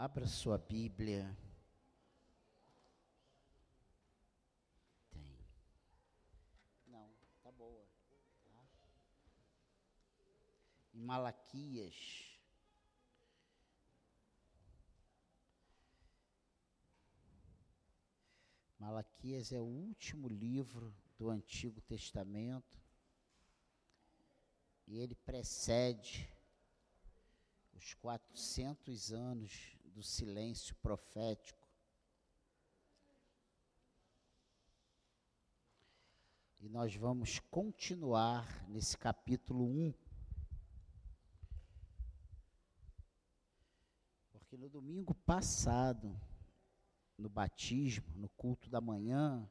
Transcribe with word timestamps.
Abra 0.00 0.28
sua 0.28 0.56
Bíblia. 0.56 1.36
Tem. 5.10 5.36
Não, 6.86 7.10
tá 7.42 7.50
boa. 7.50 7.84
Tá? 8.44 8.68
Em 10.94 11.00
Malaquias. 11.00 12.38
Malaquias 18.78 19.50
é 19.50 19.60
o 19.60 19.64
último 19.64 20.28
livro 20.28 20.94
do 21.18 21.28
Antigo 21.28 21.80
Testamento 21.80 22.80
e 24.86 25.00
ele 25.00 25.16
precede 25.16 26.32
os 27.72 27.94
400 27.94 29.12
anos 29.12 29.77
do 29.98 30.02
silêncio 30.04 30.76
profético. 30.76 31.68
E 36.60 36.68
nós 36.68 36.94
vamos 36.94 37.40
continuar 37.50 38.64
nesse 38.68 38.96
capítulo 38.96 39.64
1. 39.64 39.94
Porque 44.30 44.56
no 44.56 44.68
domingo 44.68 45.12
passado, 45.14 46.16
no 47.18 47.28
batismo, 47.28 48.06
no 48.14 48.28
culto 48.28 48.70
da 48.70 48.80
manhã, 48.80 49.50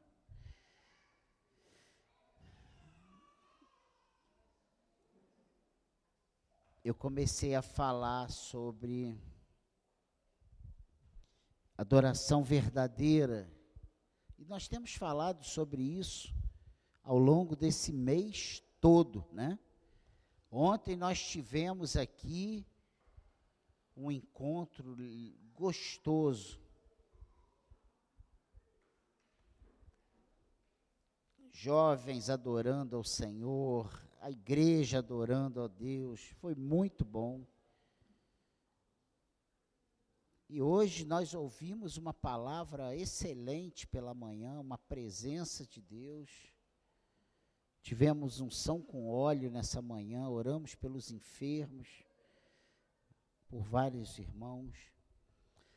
eu 6.82 6.94
comecei 6.94 7.54
a 7.54 7.60
falar 7.60 8.30
sobre 8.30 9.14
adoração 11.78 12.42
verdadeira. 12.42 13.48
E 14.36 14.44
nós 14.44 14.66
temos 14.66 14.94
falado 14.94 15.44
sobre 15.44 15.80
isso 15.80 16.34
ao 17.04 17.16
longo 17.16 17.54
desse 17.54 17.92
mês 17.92 18.60
todo, 18.80 19.24
né? 19.32 19.56
Ontem 20.50 20.96
nós 20.96 21.22
tivemos 21.22 21.96
aqui 21.96 22.66
um 23.96 24.10
encontro 24.10 24.96
gostoso. 25.54 26.60
Jovens 31.52 32.28
adorando 32.28 32.96
ao 32.96 33.04
Senhor, 33.04 33.90
a 34.20 34.30
igreja 34.30 34.98
adorando 34.98 35.60
a 35.60 35.68
Deus, 35.68 36.20
foi 36.40 36.54
muito 36.54 37.04
bom. 37.04 37.44
E 40.50 40.62
hoje 40.62 41.04
nós 41.04 41.34
ouvimos 41.34 41.98
uma 41.98 42.14
palavra 42.14 42.96
excelente 42.96 43.86
pela 43.86 44.14
manhã, 44.14 44.58
uma 44.58 44.78
presença 44.78 45.66
de 45.66 45.82
Deus. 45.82 46.30
Tivemos 47.82 48.40
unção 48.40 48.80
com 48.80 49.10
óleo 49.10 49.50
nessa 49.50 49.82
manhã, 49.82 50.26
oramos 50.26 50.74
pelos 50.74 51.10
enfermos, 51.10 52.02
por 53.46 53.62
vários 53.62 54.18
irmãos. 54.18 54.74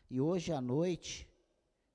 E 0.09 0.21
hoje 0.21 0.53
à 0.53 0.61
noite 0.61 1.27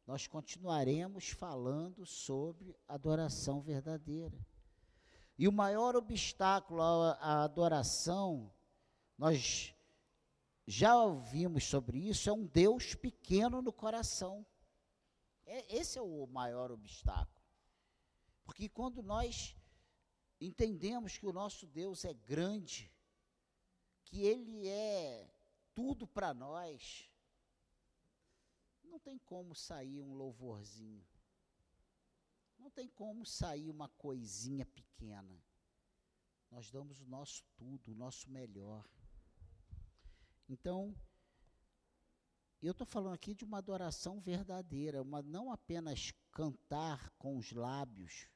nós 0.06 0.26
continuaremos 0.26 1.30
falando 1.30 2.04
sobre 2.04 2.76
adoração 2.86 3.60
verdadeira. 3.60 4.38
E 5.38 5.48
o 5.48 5.52
maior 5.52 5.96
obstáculo 5.96 6.82
à, 6.82 7.42
adoração, 7.42 8.52
nós 9.18 9.74
já 10.66 10.96
ouvimos 10.96 11.64
sobre 11.64 11.98
isso, 11.98 12.28
é 12.28 12.32
um 12.32 12.44
Deus 12.44 12.94
pequeno 12.94 13.62
no 13.62 13.72
coração. 13.72 14.44
É, 15.44 15.76
esse 15.76 15.98
é 15.98 16.02
o 16.02 16.26
maior 16.26 16.72
obstáculo. 16.72 17.46
Porque 18.44 18.68
quando 18.68 19.02
nós 19.02 19.56
entendemos 20.40 21.16
que 21.16 21.26
o 21.26 21.32
nosso 21.32 21.66
Deus 21.66 22.04
é 22.04 22.12
grande, 22.12 22.92
que 24.04 24.22
Ele 24.22 24.66
é 24.68 25.30
tudo 25.72 26.06
para 26.06 26.34
nós, 26.34 27.10
não 28.82 28.98
tem 28.98 29.18
como 29.18 29.54
sair 29.54 30.00
um 30.00 30.14
louvorzinho. 30.14 31.06
Não 32.58 32.70
tem 32.70 32.88
como 32.88 33.24
sair 33.24 33.68
uma 33.68 33.88
coisinha 33.88 34.64
pequena. 34.66 35.40
Nós 36.50 36.70
damos 36.70 37.00
o 37.00 37.06
nosso 37.06 37.44
tudo, 37.56 37.92
o 37.92 37.94
nosso 37.94 38.30
melhor. 38.30 38.88
Então, 40.48 40.94
eu 42.62 42.72
estou 42.72 42.86
falando 42.86 43.14
aqui 43.14 43.34
de 43.34 43.44
uma 43.44 43.58
adoração 43.58 44.20
verdadeira, 44.20 45.02
uma 45.02 45.22
não 45.22 45.50
apenas 45.50 46.12
cantar 46.32 47.10
com 47.18 47.36
os 47.36 47.52
lábios, 47.52 48.28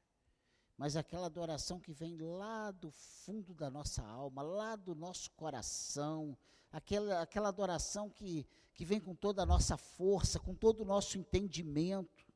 mas 0.76 0.96
aquela 0.96 1.26
adoração 1.26 1.78
que 1.78 1.92
vem 1.92 2.16
lá 2.16 2.70
do 2.70 2.90
fundo 2.90 3.54
da 3.54 3.70
nossa 3.70 4.02
alma, 4.02 4.42
lá 4.42 4.76
do 4.76 4.94
nosso 4.94 5.30
coração, 5.32 6.36
aquela, 6.72 7.22
aquela 7.22 7.48
adoração 7.48 8.08
que, 8.08 8.46
que 8.74 8.84
vem 8.84 9.00
com 9.00 9.14
toda 9.14 9.42
a 9.42 9.46
nossa 9.46 9.76
força, 9.76 10.40
com 10.40 10.54
todo 10.54 10.80
o 10.80 10.86
nosso 10.86 11.18
entendimento 11.18 12.30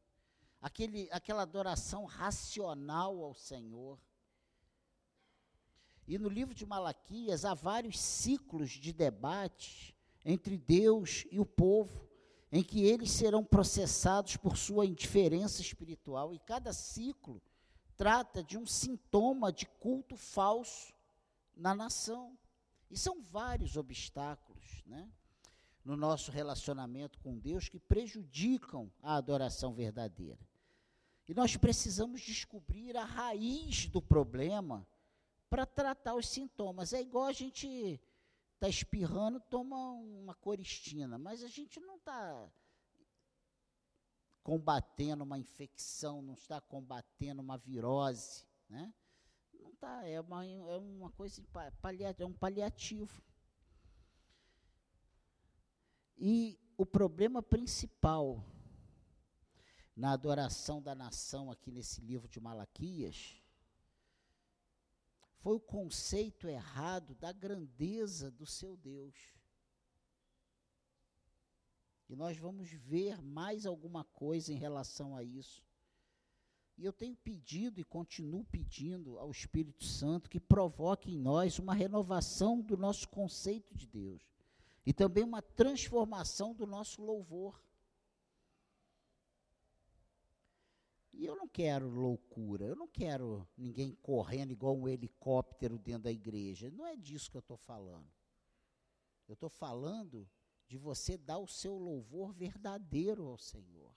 aquele, 0.65 1.09
aquela 1.13 1.43
adoração 1.43 2.07
racional 2.07 3.23
ao 3.23 3.35
Senhor. 3.35 4.01
E 6.07 6.19
no 6.19 6.29
livro 6.29 6.55
de 6.55 6.67
Malaquias 6.67 7.45
há 7.45 7.55
vários 7.55 7.99
ciclos 7.99 8.71
de 8.71 8.93
debates 8.93 9.95
entre 10.25 10.57
Deus 10.57 11.27
e 11.31 11.39
o 11.39 11.47
povo, 11.47 12.09
em 12.53 12.63
que 12.63 12.85
eles 12.85 13.11
serão 13.11 13.45
processados 13.45 14.37
por 14.37 14.57
sua 14.57 14.87
indiferença 14.87 15.61
espiritual, 15.61 16.35
e 16.35 16.39
cada 16.39 16.73
ciclo 16.73 17.43
trata 17.97 18.43
de 18.43 18.57
um 18.59 18.67
sintoma 18.67 19.53
de 19.53 19.67
culto 19.67 20.17
falso 20.17 20.93
na 21.57 21.75
nação. 21.75 22.37
E 22.91 22.97
são 22.97 23.21
vários 23.23 23.77
obstáculos, 23.77 24.83
né? 24.87 25.09
No 25.85 25.97
nosso 25.97 26.31
relacionamento 26.31 27.19
com 27.19 27.39
Deus 27.39 27.69
que 27.69 27.79
prejudicam 27.79 28.91
a 29.03 29.17
adoração 29.17 29.75
verdadeira. 29.75 30.39
E 31.29 31.35
nós 31.35 31.57
precisamos 31.57 32.21
descobrir 32.23 32.97
a 32.97 33.05
raiz 33.05 33.87
do 33.87 34.01
problema 34.01 34.87
para 35.49 35.67
tratar 35.67 36.15
os 36.15 36.29
sintomas. 36.29 36.93
É 36.93 37.01
igual 37.01 37.25
a 37.27 37.33
gente 37.33 38.01
está 38.55 38.69
espirrando, 38.69 39.41
toma 39.41 39.77
uma 39.93 40.35
coristina, 40.35 41.19
mas 41.19 41.43
a 41.43 41.49
gente 41.49 41.79
não 41.81 41.97
está 41.97 42.51
combatendo 44.43 45.25
uma 45.25 45.39
infecção, 45.39 46.21
não 46.21 46.35
está 46.35 46.61
combatendo 46.61 47.41
uma 47.41 47.57
virose, 47.57 48.45
né? 48.69 48.93
Não 49.53 49.71
está, 49.71 50.07
é 50.07 50.21
uma, 50.21 50.45
é 50.45 50.77
uma 50.77 51.11
coisa, 51.11 51.43
é 52.19 52.25
um 52.27 52.33
paliativo. 52.33 53.23
E 56.17 56.59
o 56.77 56.85
problema 56.85 57.43
principal 57.43 58.45
na 59.97 60.13
adoração 60.13 60.83
da 60.83 60.95
nação 60.95 61.51
aqui 61.51 61.71
nesse 61.71 62.01
livro 62.01 62.29
de 62.29 62.41
Malaquias, 62.41 63.41
foi 65.45 65.57
o 65.57 65.61
conceito 65.61 66.49
errado 66.49 67.15
da 67.17 67.31
grandeza 67.31 68.31
do 68.31 68.47
seu 68.47 68.79
Deus. 68.79 69.15
E 72.09 72.17
nós 72.17 72.39
vamos 72.39 72.71
ver 72.71 73.21
mais 73.21 73.67
alguma 73.67 74.05
coisa 74.05 74.55
em 74.55 74.57
relação 74.57 75.15
a 75.15 75.23
isso. 75.23 75.63
E 76.79 76.85
eu 76.87 76.95
tenho 76.95 77.15
pedido 77.15 77.79
e 77.79 77.85
continuo 77.85 78.43
pedindo 78.45 79.19
ao 79.19 79.31
Espírito 79.31 79.85
Santo 79.85 80.31
que 80.31 80.41
provoque 80.41 81.13
em 81.13 81.19
nós 81.19 81.59
uma 81.59 81.75
renovação 81.75 82.63
do 82.63 82.75
nosso 82.75 83.07
conceito 83.11 83.75
de 83.75 83.87
Deus 83.87 84.23
e 84.87 84.95
também 84.95 85.25
uma 85.25 85.43
transformação 85.43 86.55
do 86.55 86.67
nosso 86.67 87.03
louvor. 87.03 87.63
E 91.17 91.25
eu 91.27 91.37
não 91.37 91.49
quero 91.49 91.89
loucura, 91.89 92.65
eu 92.65 92.75
não 92.75 92.89
quero 92.89 93.49
ninguém 93.57 93.95
correndo 94.03 94.51
igual 94.51 94.77
um 94.77 94.89
helicóptero 94.89 95.79
dentro 95.79 96.05
da 96.05 96.13
igreja. 96.13 96.71
Não 96.71 96.87
é 96.87 96.97
disso 96.97 97.31
que 97.31 97.37
eu 97.37 97.41
estou 97.41 97.57
falando. 97.57 98.13
Eu 99.29 99.35
estou 99.35 99.49
falando 99.49 100.29
de 100.67 100.77
você 100.77 101.17
dar 101.17 101.39
o 101.39 101.47
seu 101.47 101.79
louvor 101.79 102.33
verdadeiro 102.33 103.27
ao 103.27 103.39
Senhor. 103.39 103.95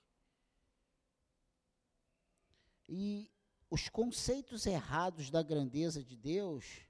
E 2.87 3.31
os 3.69 3.89
conceitos 3.89 4.65
errados 4.65 5.29
da 5.29 5.41
grandeza 5.41 6.03
de 6.03 6.15
Deus, 6.15 6.87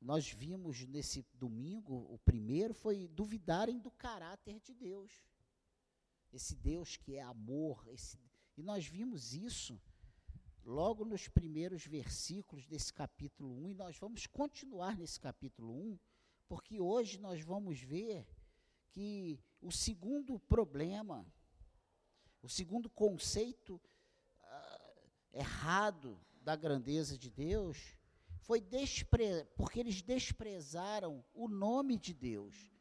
nós 0.00 0.30
vimos 0.30 0.86
nesse 0.86 1.26
domingo, 1.34 2.06
o 2.08 2.18
primeiro 2.20 2.72
foi 2.72 3.08
duvidarem 3.08 3.78
do 3.78 3.90
caráter 3.90 4.60
de 4.60 4.72
Deus. 4.72 5.12
Esse 6.32 6.54
Deus 6.54 6.96
que 6.96 7.16
é 7.16 7.22
amor, 7.22 7.86
esse 7.88 8.27
e 8.58 8.62
nós 8.62 8.84
vimos 8.84 9.34
isso 9.34 9.80
logo 10.64 11.04
nos 11.04 11.28
primeiros 11.28 11.86
versículos 11.86 12.66
desse 12.66 12.92
capítulo 12.92 13.48
1, 13.66 13.70
e 13.70 13.74
nós 13.74 13.96
vamos 13.96 14.26
continuar 14.26 14.98
nesse 14.98 15.20
capítulo 15.20 15.72
1, 15.92 15.98
porque 16.48 16.80
hoje 16.80 17.20
nós 17.20 17.40
vamos 17.40 17.80
ver 17.80 18.26
que 18.88 19.40
o 19.62 19.70
segundo 19.70 20.40
problema, 20.40 21.24
o 22.42 22.48
segundo 22.48 22.90
conceito 22.90 23.80
uh, 24.40 25.08
errado 25.32 26.20
da 26.40 26.56
grandeza 26.56 27.16
de 27.16 27.30
Deus 27.30 27.96
foi 28.38 28.60
despre 28.60 29.44
porque 29.56 29.78
eles 29.78 30.02
desprezaram 30.02 31.24
o 31.32 31.46
nome 31.46 31.96
de 31.96 32.12
Deus. 32.12 32.72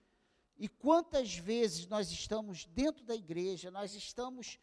E 0.57 0.67
quantas 0.67 1.35
vezes 1.35 1.85
nós 1.85 2.09
estamos 2.09 2.65
dentro 2.65 3.05
da 3.05 3.13
igreja, 3.13 3.69
nós 3.69 3.93
estamos 3.93 4.57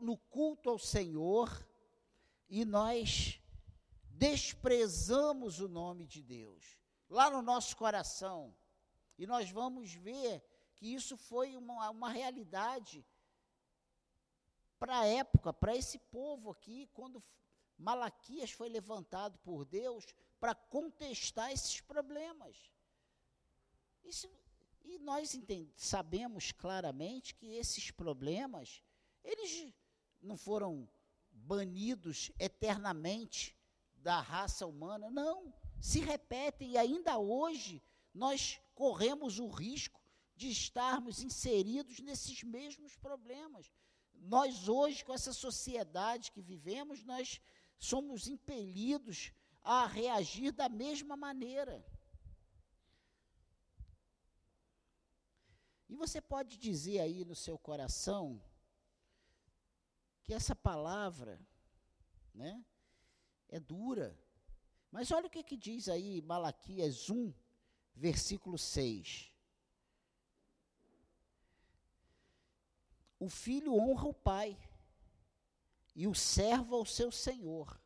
no 0.00 0.16
culto 0.16 0.70
ao 0.70 0.78
Senhor 0.78 1.50
e 2.48 2.64
nós 2.64 3.40
desprezamos 4.10 5.60
o 5.60 5.68
nome 5.68 6.06
de 6.06 6.22
Deus 6.22 6.78
lá 7.08 7.30
no 7.30 7.42
nosso 7.42 7.76
coração. 7.76 8.54
E 9.16 9.26
nós 9.26 9.50
vamos 9.50 9.92
ver 9.92 10.42
que 10.74 10.94
isso 10.94 11.16
foi 11.16 11.56
uma, 11.56 11.90
uma 11.90 12.10
realidade 12.10 13.04
para 14.78 15.00
a 15.00 15.06
época, 15.06 15.52
para 15.52 15.74
esse 15.74 15.98
povo 15.98 16.50
aqui, 16.50 16.88
quando 16.94 17.22
Malaquias 17.76 18.52
foi 18.52 18.68
levantado 18.68 19.38
por 19.38 19.64
Deus 19.64 20.06
para 20.38 20.54
contestar 20.54 21.50
esses 21.50 21.80
problemas. 21.80 22.56
Isso, 24.04 24.30
e 24.84 24.98
nós 24.98 25.34
entend, 25.34 25.70
sabemos 25.76 26.52
claramente 26.52 27.34
que 27.34 27.56
esses 27.56 27.90
problemas, 27.90 28.82
eles 29.24 29.74
não 30.22 30.36
foram 30.36 30.88
banidos 31.30 32.30
eternamente 32.38 33.56
da 33.96 34.20
raça 34.20 34.66
humana, 34.66 35.10
não, 35.10 35.52
se 35.80 36.00
repetem 36.00 36.72
e 36.72 36.78
ainda 36.78 37.18
hoje 37.18 37.82
nós 38.14 38.60
corremos 38.74 39.38
o 39.38 39.48
risco 39.48 40.00
de 40.36 40.50
estarmos 40.50 41.22
inseridos 41.22 41.98
nesses 42.00 42.42
mesmos 42.42 42.96
problemas. 42.96 43.72
Nós 44.14 44.68
hoje, 44.68 45.04
com 45.04 45.12
essa 45.12 45.32
sociedade 45.32 46.32
que 46.32 46.40
vivemos, 46.40 47.04
nós 47.04 47.40
somos 47.78 48.28
impelidos 48.28 49.32
a 49.62 49.86
reagir 49.86 50.52
da 50.52 50.68
mesma 50.68 51.16
maneira. 51.16 51.84
E 55.88 55.94
você 55.94 56.20
pode 56.20 56.56
dizer 56.56 57.00
aí 57.00 57.24
no 57.24 57.34
seu 57.34 57.58
coração 57.58 58.42
que 60.28 60.34
essa 60.34 60.54
palavra, 60.54 61.40
né, 62.34 62.62
é 63.48 63.58
dura. 63.58 64.14
Mas 64.90 65.10
olha 65.10 65.26
o 65.26 65.30
que, 65.30 65.42
que 65.42 65.56
diz 65.56 65.88
aí 65.88 66.20
Malaquias 66.20 67.08
1, 67.08 67.32
versículo 67.94 68.58
6. 68.58 69.32
O 73.18 73.30
filho 73.30 73.72
honra 73.74 74.08
o 74.08 74.12
pai 74.12 74.54
e 75.94 76.06
o 76.06 76.14
servo 76.14 76.76
ao 76.76 76.84
seu 76.84 77.10
senhor. 77.10 77.80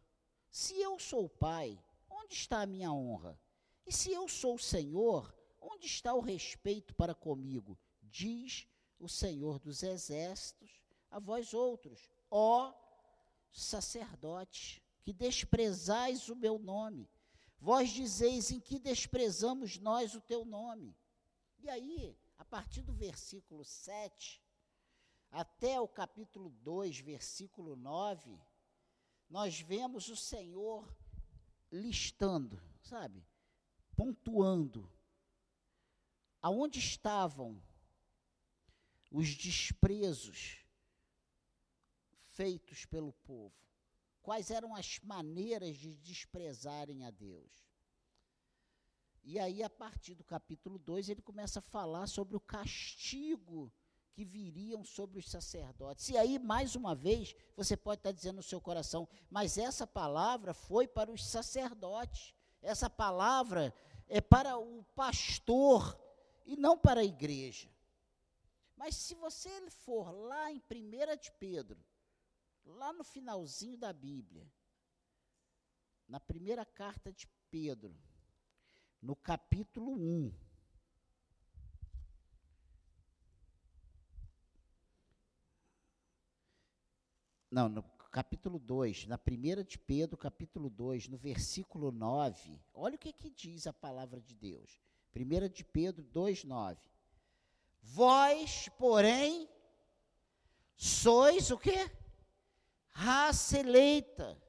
Se 0.51 0.75
eu 0.81 0.99
sou 0.99 1.27
o 1.27 1.31
pai, 1.31 1.81
onde 2.11 2.35
está 2.35 2.63
a 2.63 2.67
minha 2.67 2.93
honra? 2.93 3.41
E 3.87 3.93
se 3.93 4.11
eu 4.11 4.29
sou 4.29 4.57
o 4.57 4.59
senhor, 4.59 5.33
onde 5.61 5.87
está 5.87 6.13
o 6.13 6.21
respeito 6.21 6.93
para 6.93 7.15
comigo? 7.15 7.79
Diz 8.03 8.67
o 8.99 9.09
Senhor 9.09 9.61
dos 9.61 9.85
exércitos 9.85 10.83
a 11.09 11.21
vós 11.21 11.53
outros, 11.53 12.11
ó 12.33 12.73
sacerdotes, 13.53 14.81
que 15.03 15.13
desprezais 15.13 16.31
o 16.31 16.35
meu 16.35 16.59
nome. 16.59 17.11
Vós 17.59 17.91
dizeis 17.91 18.51
em 18.51 18.59
que 18.59 18.79
desprezamos 18.79 19.79
nós 19.79 20.15
o 20.15 20.21
teu 20.21 20.45
nome. 20.45 20.97
E 21.59 21.69
aí, 21.69 22.19
a 22.39 22.45
partir 22.45 22.83
do 22.83 22.95
versículo 22.95 23.65
7, 23.65 24.43
até 25.31 25.79
o 25.79 25.87
capítulo 25.87 26.49
2, 26.63 27.01
versículo 27.01 27.77
9, 27.77 28.41
nós 29.29 29.61
vemos 29.61 30.09
o 30.09 30.17
Senhor 30.17 30.89
listando, 31.71 32.61
sabe? 32.81 33.25
Pontuando 33.95 34.91
aonde 36.41 36.79
estavam 36.79 37.63
os 39.11 39.37
desprezos 39.37 40.62
feitos 42.43 42.85
pelo 42.85 43.13
povo. 43.13 43.55
Quais 44.21 44.51
eram 44.51 44.75
as 44.75 44.99
maneiras 44.99 45.77
de 45.77 45.95
desprezarem 45.95 47.05
a 47.05 47.11
Deus? 47.13 47.53
E 49.23 49.39
aí, 49.39 49.63
a 49.63 49.71
partir 49.71 50.17
do 50.17 50.25
capítulo 50.25 50.77
2, 50.77 51.09
ele 51.09 51.23
começa 51.23 51.61
a 51.61 51.63
falar 51.63 52.09
sobre 52.09 52.37
o 52.37 52.41
castigo 52.41 53.73
que 54.13 54.25
viriam 54.25 54.83
sobre 54.83 55.21
os 55.21 55.31
sacerdotes. 55.31 56.09
E 56.09 56.19
aí, 56.19 56.37
mais 56.37 56.75
uma 56.75 56.97
vez, 56.97 57.33
você 57.57 57.77
pode 57.77 58.01
estar 58.01 58.11
dizendo 58.11 58.37
no 58.37 58.43
seu 58.43 58.61
coração, 58.61 59.09
mas 59.31 59.57
essa 59.57 59.87
palavra 59.87 60.53
foi 60.53 60.89
para 60.89 61.13
os 61.13 61.25
sacerdotes. 61.25 62.35
Essa 62.61 62.91
palavra 62.91 63.73
é 64.09 64.21
para 64.21 64.59
o 64.59 64.83
pastor 64.97 65.97
e 66.45 66.57
não 66.57 66.77
para 66.77 67.03
a 67.03 67.05
igreja. 67.05 67.71
Mas 68.77 68.97
se 68.97 69.15
você 69.15 69.49
for 69.71 70.11
lá 70.11 70.51
em 70.51 70.61
1 70.61 71.17
de 71.21 71.31
Pedro, 71.39 71.81
lá 72.65 72.93
no 72.93 73.05
finalzinho 73.05 73.77
da 73.77 73.93
Bíblia, 73.93 74.51
na 76.09 76.21
primeira 76.21 76.65
carta 76.65 77.13
de 77.13 77.27
Pedro, 77.51 77.97
no 79.01 79.17
capítulo 79.17 79.93
1, 79.93 80.33
não, 87.51 87.69
no 87.69 87.83
capítulo 88.11 88.59
2, 88.59 89.07
na 89.07 89.17
primeira 89.17 89.65
de 89.65 89.79
Pedro, 89.79 90.17
capítulo 90.17 90.69
2, 90.69 91.09
no 91.09 91.17
versículo 91.17 91.91
9, 91.91 92.61
olha 92.75 92.97
o 92.97 92.99
que, 92.99 93.13
que 93.13 93.31
diz 93.31 93.67
a 93.67 93.73
palavra 93.73 94.21
de 94.21 94.35
Deus. 94.35 94.81
Primeira 95.13 95.49
de 95.49 95.65
Pedro 95.65 96.05
2, 96.05 96.45
9. 96.45 96.81
Vós, 97.83 98.69
porém, 98.79 99.49
sois 100.77 101.51
o 101.51 101.59
quê? 101.59 101.91
Raça 102.93 103.59
eleita, 103.59 104.41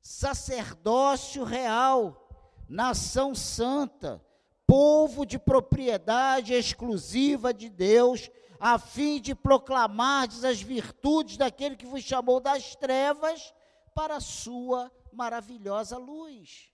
sacerdócio 0.00 1.44
real, 1.44 2.28
nação 2.68 3.34
santa, 3.34 4.24
povo 4.66 5.24
de 5.24 5.38
propriedade 5.38 6.52
exclusiva 6.52 7.54
de 7.54 7.68
Deus, 7.68 8.30
a 8.58 8.78
fim 8.78 9.20
de 9.20 9.34
proclamar 9.34 10.28
as 10.44 10.60
virtudes 10.60 11.36
daquele 11.36 11.76
que 11.76 11.86
vos 11.86 12.02
chamou 12.02 12.40
das 12.40 12.76
trevas 12.76 13.54
para 13.94 14.16
a 14.16 14.20
sua 14.20 14.92
maravilhosa 15.12 15.96
luz. 15.96 16.70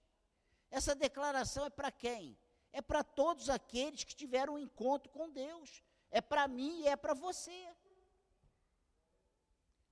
Essa 0.71 0.95
declaração 0.95 1.65
é 1.67 1.71
para 1.71 1.91
quem? 1.91 2.37
É 2.73 2.83
para 2.83 3.03
todos 3.03 3.49
aqueles 3.49 4.05
que 4.05 4.15
tiveram 4.15 4.55
um 4.55 4.59
encontro 4.59 5.11
com 5.11 5.31
Deus. 5.31 5.83
É 6.11 6.21
para 6.21 6.47
mim 6.47 6.81
e 6.81 6.89
é 6.89 6.97
para 6.97 7.15
você. 7.15 7.67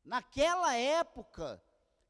Naquela 0.05 0.75
época, 0.77 1.63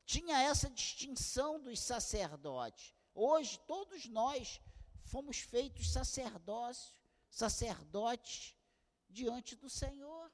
tinha 0.04 0.42
essa 0.42 0.68
distinção 0.68 1.60
dos 1.60 1.78
sacerdotes. 1.80 2.94
Hoje, 3.14 3.58
todos 3.60 4.06
nós 4.06 4.60
fomos 5.04 5.38
feitos 5.38 5.92
sacerdócios, 5.92 7.00
sacerdotes 7.30 8.56
diante 9.08 9.54
do 9.54 9.70
Senhor, 9.70 10.32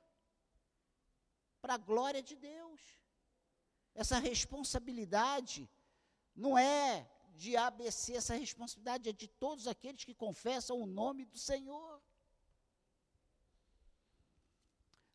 para 1.60 1.74
a 1.74 1.78
glória 1.78 2.22
de 2.22 2.34
Deus. 2.34 2.80
Essa 3.94 4.18
responsabilidade 4.18 5.68
não 6.34 6.56
é 6.56 7.08
de 7.34 7.56
ABC, 7.56 8.14
essa 8.14 8.34
responsabilidade 8.34 9.10
é 9.10 9.12
de 9.12 9.28
todos 9.28 9.66
aqueles 9.66 10.04
que 10.04 10.14
confessam 10.14 10.80
o 10.80 10.86
nome 10.86 11.26
do 11.26 11.38
Senhor. 11.38 12.02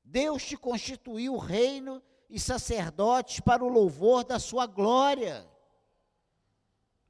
Deus 0.04 0.46
te 0.46 0.56
constituiu 0.56 1.36
reino 1.38 2.04
e 2.30 2.40
sacerdotes 2.40 3.40
para 3.40 3.64
o 3.64 3.70
louvor 3.70 4.24
da 4.24 4.40
sua 4.40 4.66
glória. 4.66 5.48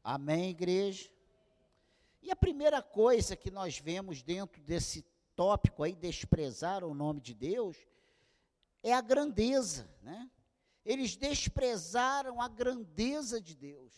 Amém, 0.04 0.50
igreja? 0.50 1.10
E 2.22 2.32
a 2.32 2.36
primeira 2.36 2.82
coisa 2.82 3.36
que 3.36 3.52
nós 3.52 3.80
vemos 3.80 4.22
dentro 4.22 4.62
desse 4.62 5.06
tópico 5.36 5.84
aí, 5.84 5.96
desprezar 5.96 6.84
o 6.84 6.94
nome 6.94 7.22
de 7.22 7.34
Deus, 7.34 7.78
é 8.82 8.94
a 8.94 9.02
grandeza, 9.02 9.90
né? 10.02 10.30
Eles 10.86 11.16
desprezaram 11.16 12.42
a 12.42 12.48
grandeza 12.48 13.42
de 13.42 13.56
Deus. 13.56 13.94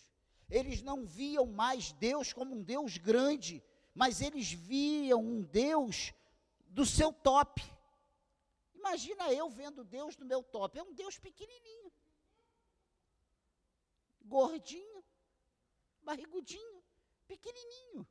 Eles 0.49 0.81
não 0.81 1.05
viam 1.05 1.45
mais 1.45 1.91
Deus 1.91 2.31
como 2.31 2.55
um 2.55 2.63
Deus 2.63 2.97
grande, 2.97 3.61
mas 3.93 4.21
eles 4.21 4.51
viam 4.51 5.21
um 5.21 5.41
Deus 5.41 6.13
do 6.69 6.85
seu 6.85 7.11
top. 7.11 7.61
Imagina 8.87 9.33
eu 9.33 9.49
vendo 9.49 9.83
Deus 9.83 10.15
no 10.15 10.25
meu 10.25 10.41
top. 10.41 10.79
É 10.79 10.83
um 10.83 10.93
Deus 10.93 11.17
pequenininho, 11.17 11.91
gordinho, 14.23 15.03
barrigudinho, 16.01 16.81
pequenininho. 17.27 18.07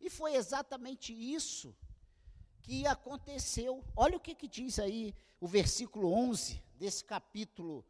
E 0.00 0.10
foi 0.10 0.34
exatamente 0.34 1.12
isso 1.12 1.76
que 2.60 2.84
aconteceu. 2.88 3.84
Olha 3.94 4.16
o 4.16 4.20
que, 4.20 4.34
que 4.34 4.48
diz 4.48 4.80
aí 4.80 5.14
o 5.40 5.46
versículo 5.46 6.12
11 6.12 6.60
desse 6.74 7.04
capítulo 7.04 7.84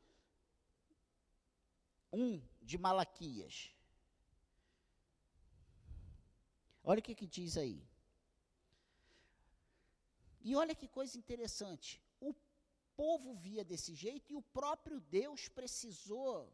1 2.13 2.43
de 2.61 2.77
Malaquias. 2.77 3.75
Olha 6.85 7.01
o 7.01 7.03
que, 7.03 7.15
que 7.15 7.27
diz 7.27 7.57
aí. 7.57 7.83
E 10.43 10.57
olha 10.57 10.75
que 10.75 10.89
coisa 10.89 11.17
interessante. 11.17 12.01
O 12.21 12.35
povo 12.97 13.35
via 13.35 13.65
desse 13.65 13.95
jeito 13.95 14.33
e 14.33 14.37
o 14.37 14.43
próprio 14.43 15.01
Deus 15.01 15.49
precisou 15.49 16.53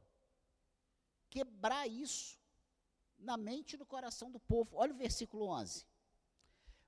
quebrar 1.30 1.86
isso 1.86 2.38
na 3.18 3.36
mente 3.36 3.74
e 3.74 3.78
no 3.78 3.86
coração 3.86 4.30
do 4.30 4.40
povo. 4.40 4.76
Olha 4.76 4.92
o 4.92 4.96
versículo 4.96 5.46
11. 5.48 5.84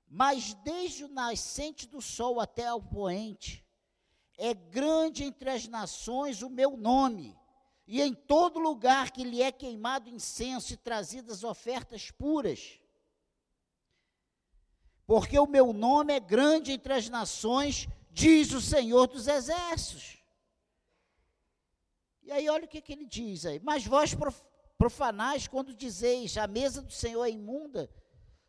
Mas 0.07 0.53
desde 0.55 1.05
o 1.05 1.07
nascente 1.07 1.87
do 1.87 2.01
sol 2.01 2.39
até 2.39 2.73
o 2.73 2.81
poente, 2.81 3.65
é 4.37 4.53
grande 4.53 5.23
entre 5.23 5.49
as 5.49 5.67
nações 5.67 6.41
o 6.41 6.49
meu 6.49 6.75
nome, 6.75 7.37
e 7.87 8.01
em 8.01 8.13
todo 8.13 8.59
lugar 8.59 9.11
que 9.11 9.23
lhe 9.23 9.41
é 9.41 9.51
queimado 9.51 10.09
incenso 10.09 10.73
e 10.73 10.77
trazidas 10.77 11.43
ofertas 11.43 12.11
puras. 12.11 12.80
Porque 15.11 15.37
o 15.37 15.45
meu 15.45 15.73
nome 15.73 16.13
é 16.13 16.21
grande 16.21 16.71
entre 16.71 16.93
as 16.93 17.09
nações, 17.09 17.85
diz 18.11 18.53
o 18.53 18.61
Senhor 18.61 19.07
dos 19.07 19.27
Exércitos. 19.27 20.19
E 22.23 22.31
aí, 22.31 22.47
olha 22.47 22.63
o 22.63 22.67
que, 22.69 22.79
que 22.79 22.93
ele 22.93 23.05
diz 23.05 23.45
aí. 23.45 23.59
Mas 23.61 23.85
vós 23.85 24.15
profanais 24.77 25.49
quando 25.49 25.73
dizeis: 25.73 26.37
a 26.37 26.47
mesa 26.47 26.81
do 26.81 26.93
Senhor 26.93 27.25
é 27.25 27.29
imunda, 27.29 27.91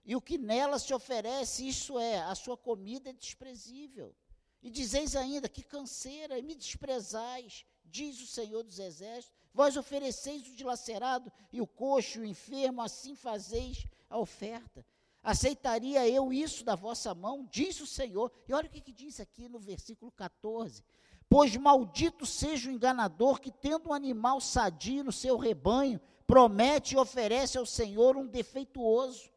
e 0.04 0.14
o 0.14 0.21
que 0.21 0.38
nela 0.38 0.78
se 0.78 0.95
oferece, 0.95 1.66
isso 1.66 1.99
é, 1.99 2.21
a 2.21 2.35
sua 2.37 2.57
comida 2.57 3.11
é 3.11 3.12
desprezível. 3.12 4.14
E 4.62 4.71
dizeis 4.71 5.16
ainda: 5.16 5.49
que 5.49 5.64
canseira, 5.64 6.38
e 6.38 6.42
me 6.45 6.54
desprezais, 6.54 7.66
diz 7.85 8.21
o 8.21 8.26
Senhor 8.28 8.62
dos 8.62 8.78
Exércitos. 8.78 9.37
Vós 9.52 9.76
ofereceis 9.76 10.47
o 10.47 10.54
dilacerado 10.54 11.33
e 11.52 11.61
o 11.61 11.66
coxo, 11.66 12.21
o 12.21 12.25
enfermo, 12.25 12.83
assim 12.83 13.16
fazeis 13.16 13.85
a 14.09 14.16
oferta. 14.16 14.87
Aceitaria 15.23 16.09
eu 16.09 16.33
isso 16.33 16.64
da 16.64 16.75
vossa 16.75 17.14
mão? 17.14 17.47
Diz 17.50 17.81
o 17.81 17.87
Senhor. 17.87 18.33
E 18.49 18.52
olha 18.52 18.67
o 18.67 18.71
que, 18.71 18.81
que 18.81 18.93
diz 18.93 19.21
aqui 19.21 19.49
no 19.49 19.61
versículo 19.61 20.11
14: 20.11 20.83
Pois 21.29 21.57
maldito 21.57 22.26
seja 22.26 22.69
o 22.69 22.73
enganador 22.73 23.41
que, 23.41 23.52
tendo 23.52 23.91
um 23.91 23.95
animal 23.95 24.41
sadio 24.41 25.05
no 25.05 25.12
seu 25.12 25.37
rebanho, 25.37 26.00
promete 26.26 26.95
e 26.95 26.99
oferece 26.99 27.57
ao 27.57 27.64
Senhor 27.64 28.17
um 28.17 28.26
defeituoso. 28.26 29.31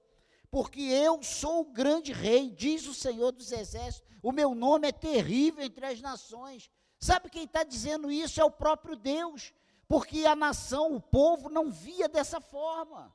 Porque 0.49 0.81
eu 0.81 1.21
sou 1.21 1.61
o 1.61 1.71
grande 1.71 2.11
rei, 2.13 2.49
diz 2.49 2.87
o 2.87 2.93
Senhor 2.93 3.31
dos 3.31 3.51
Exércitos, 3.51 4.09
o 4.23 4.31
meu 4.31 4.55
nome 4.55 4.87
é 4.87 4.91
terrível 4.91 5.63
entre 5.63 5.85
as 5.85 6.01
nações. 6.01 6.71
Sabe 6.99 7.29
quem 7.29 7.43
está 7.43 7.63
dizendo 7.63 8.11
isso? 8.11 8.41
É 8.41 8.43
o 8.43 8.49
próprio 8.49 8.95
Deus, 8.95 9.53
porque 9.87 10.25
a 10.25 10.35
nação, 10.35 10.95
o 10.95 11.01
povo, 11.01 11.49
não 11.49 11.69
via 11.69 12.09
dessa 12.09 12.41
forma. 12.41 13.13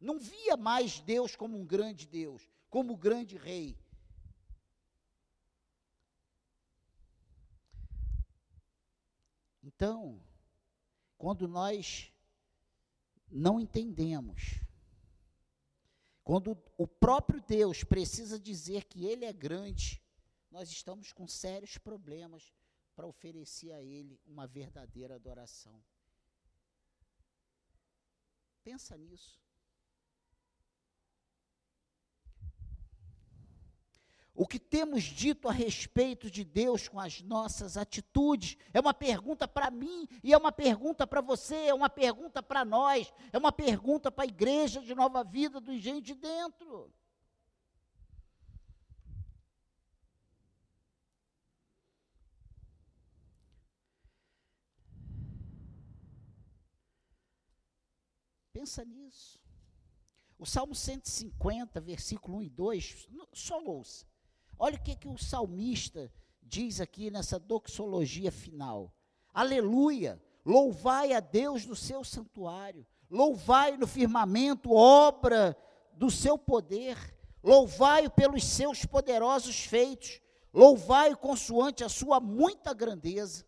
Não 0.00 0.18
via 0.18 0.56
mais 0.56 0.98
Deus 1.00 1.36
como 1.36 1.58
um 1.58 1.64
grande 1.64 2.06
Deus, 2.06 2.48
como 2.68 2.94
um 2.94 2.96
grande 2.96 3.36
rei. 3.36 3.78
Então, 9.62 10.20
quando 11.18 11.46
nós 11.46 12.10
não 13.30 13.60
entendemos. 13.60 14.60
Quando 16.24 16.56
o 16.76 16.86
próprio 16.86 17.40
Deus 17.40 17.84
precisa 17.84 18.38
dizer 18.38 18.84
que 18.84 19.04
Ele 19.04 19.24
é 19.24 19.32
grande, 19.32 20.02
nós 20.50 20.70
estamos 20.70 21.12
com 21.12 21.26
sérios 21.26 21.78
problemas 21.78 22.52
para 22.94 23.06
oferecer 23.06 23.72
a 23.72 23.82
Ele 23.82 24.20
uma 24.26 24.46
verdadeira 24.46 25.14
adoração. 25.14 25.82
Pensa 28.62 28.96
nisso. 28.96 29.40
O 34.34 34.46
que 34.46 34.58
temos 34.58 35.02
dito 35.02 35.48
a 35.48 35.52
respeito 35.52 36.30
de 36.30 36.44
Deus 36.44 36.88
com 36.88 36.98
as 36.98 37.20
nossas 37.20 37.76
atitudes? 37.76 38.56
É 38.72 38.80
uma 38.80 38.94
pergunta 38.94 39.46
para 39.46 39.70
mim 39.70 40.08
e 40.22 40.32
é 40.32 40.36
uma 40.36 40.52
pergunta 40.52 41.06
para 41.06 41.20
você, 41.20 41.66
é 41.66 41.74
uma 41.74 41.90
pergunta 41.90 42.42
para 42.42 42.64
nós, 42.64 43.12
é 43.32 43.38
uma 43.38 43.52
pergunta 43.52 44.10
para 44.10 44.24
a 44.24 44.28
igreja 44.28 44.80
de 44.80 44.94
nova 44.94 45.22
vida 45.24 45.60
do 45.60 45.76
gente 45.78 46.06
de 46.06 46.14
dentro. 46.14 46.92
Pensa 58.52 58.84
nisso. 58.84 59.40
O 60.38 60.44
Salmo 60.46 60.74
150, 60.74 61.80
versículo 61.80 62.38
1 62.38 62.42
e 62.42 62.48
2, 62.50 63.08
só 63.32 63.62
ouça. 63.62 64.09
Olha 64.62 64.76
o 64.76 64.82
que, 64.82 64.94
que 64.94 65.08
o 65.08 65.16
salmista 65.16 66.12
diz 66.42 66.82
aqui 66.82 67.10
nessa 67.10 67.38
doxologia 67.38 68.30
final. 68.30 68.94
Aleluia! 69.32 70.22
Louvai 70.44 71.14
a 71.14 71.20
Deus 71.20 71.64
no 71.64 71.74
seu 71.74 72.04
santuário, 72.04 72.86
louvai 73.10 73.78
no 73.78 73.86
firmamento, 73.86 74.70
obra 74.70 75.56
do 75.94 76.10
seu 76.10 76.36
poder, 76.36 76.98
louvai-o 77.42 78.10
pelos 78.10 78.44
seus 78.44 78.84
poderosos 78.84 79.64
feitos, 79.64 80.20
louvai-o 80.52 81.16
consoante 81.16 81.82
a 81.82 81.88
sua 81.88 82.20
muita 82.20 82.74
grandeza. 82.74 83.46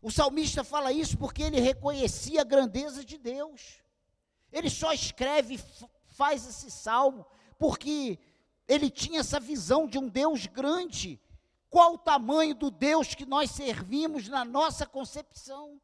O 0.00 0.10
salmista 0.10 0.64
fala 0.64 0.90
isso 0.90 1.18
porque 1.18 1.42
ele 1.42 1.60
reconhecia 1.60 2.40
a 2.40 2.44
grandeza 2.44 3.04
de 3.04 3.18
Deus. 3.18 3.82
Ele 4.50 4.70
só 4.70 4.90
escreve, 4.90 5.60
faz 6.06 6.46
esse 6.46 6.70
salmo, 6.70 7.26
porque 7.58 8.18
ele 8.68 8.90
tinha 8.90 9.20
essa 9.20 9.40
visão 9.40 9.88
de 9.88 9.98
um 9.98 10.08
Deus 10.08 10.46
grande. 10.46 11.18
Qual 11.70 11.94
o 11.94 11.98
tamanho 11.98 12.54
do 12.54 12.70
Deus 12.70 13.14
que 13.14 13.24
nós 13.24 13.50
servimos 13.50 14.28
na 14.28 14.44
nossa 14.44 14.86
concepção? 14.86 15.80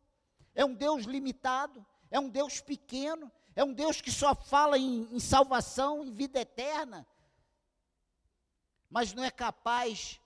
É 0.55 0.65
um 0.65 0.75
Deus 0.75 1.05
limitado, 1.05 1.85
é 2.11 2.21
um 2.21 2.29
Deus 2.29 2.61
pequeno, 2.61 3.33
é 3.57 3.65
um 3.65 3.73
Deus 3.73 4.01
que 4.01 4.13
só 4.13 4.35
fala 4.35 4.79
em, 4.79 5.09
em 5.11 5.19
salvação, 5.19 6.05
em 6.05 6.13
vida 6.13 6.41
eterna, 6.41 7.07
mas 8.91 9.13
não 9.13 9.25
é 9.25 9.31
capaz 9.31 10.21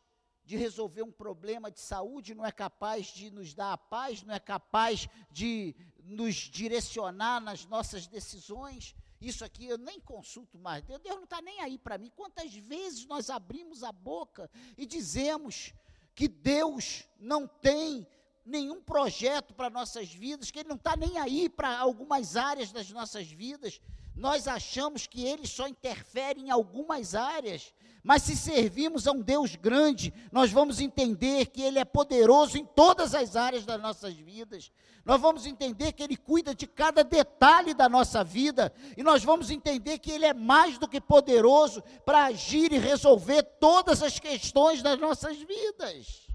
de 0.44 0.56
resolver 0.56 1.02
um 1.02 1.12
problema 1.12 1.70
de 1.70 1.80
saúde, 1.80 2.34
não 2.34 2.44
é 2.44 2.50
capaz 2.50 3.06
de 3.06 3.30
nos 3.30 3.54
dar 3.54 3.72
a 3.72 3.78
paz, 3.78 4.22
não 4.22 4.34
é 4.34 4.40
capaz 4.40 5.08
de 5.30 5.76
nos 6.02 6.34
direcionar 6.34 7.40
nas 7.40 7.66
nossas 7.66 8.06
decisões, 8.06 8.96
isso 9.20 9.44
aqui 9.44 9.66
eu 9.66 9.78
nem 9.78 10.00
consulto 10.00 10.58
mais 10.58 10.84
Deus, 10.84 11.00
Deus 11.00 11.16
não 11.16 11.24
está 11.24 11.42
nem 11.42 11.60
aí 11.60 11.78
para 11.78 11.98
mim. 11.98 12.10
Quantas 12.14 12.54
vezes 12.54 13.06
nós 13.06 13.30
abrimos 13.30 13.82
a 13.82 13.90
boca 13.90 14.50
e 14.76 14.86
dizemos 14.86 15.72
que 16.14 16.28
Deus 16.28 17.04
não 17.18 17.46
tem 17.46 18.06
nenhum 18.44 18.80
projeto 18.80 19.54
para 19.54 19.70
nossas 19.70 20.12
vidas, 20.12 20.50
que 20.50 20.58
Ele 20.60 20.68
não 20.68 20.76
está 20.76 20.96
nem 20.96 21.18
aí 21.18 21.48
para 21.48 21.78
algumas 21.78 22.36
áreas 22.36 22.72
das 22.72 22.90
nossas 22.90 23.30
vidas. 23.30 23.80
Nós 24.16 24.48
achamos 24.48 25.06
que 25.06 25.24
Ele 25.24 25.46
só 25.46 25.68
interfere 25.68 26.40
em 26.40 26.50
algumas 26.50 27.14
áreas, 27.14 27.72
mas 28.08 28.22
se 28.22 28.34
servimos 28.34 29.06
a 29.06 29.12
um 29.12 29.20
Deus 29.20 29.54
grande, 29.54 30.14
nós 30.32 30.50
vamos 30.50 30.80
entender 30.80 31.44
que 31.44 31.60
Ele 31.60 31.78
é 31.78 31.84
poderoso 31.84 32.56
em 32.56 32.64
todas 32.64 33.14
as 33.14 33.36
áreas 33.36 33.66
das 33.66 33.78
nossas 33.78 34.14
vidas. 34.14 34.72
Nós 35.04 35.20
vamos 35.20 35.44
entender 35.44 35.92
que 35.92 36.02
Ele 36.02 36.16
cuida 36.16 36.54
de 36.54 36.66
cada 36.66 37.04
detalhe 37.04 37.74
da 37.74 37.86
nossa 37.86 38.24
vida. 38.24 38.72
E 38.96 39.02
nós 39.02 39.22
vamos 39.22 39.50
entender 39.50 39.98
que 39.98 40.10
Ele 40.10 40.24
é 40.24 40.32
mais 40.32 40.78
do 40.78 40.88
que 40.88 41.02
poderoso 41.02 41.82
para 42.06 42.24
agir 42.24 42.72
e 42.72 42.78
resolver 42.78 43.42
todas 43.42 44.02
as 44.02 44.18
questões 44.18 44.82
das 44.82 44.98
nossas 44.98 45.36
vidas. 45.36 46.26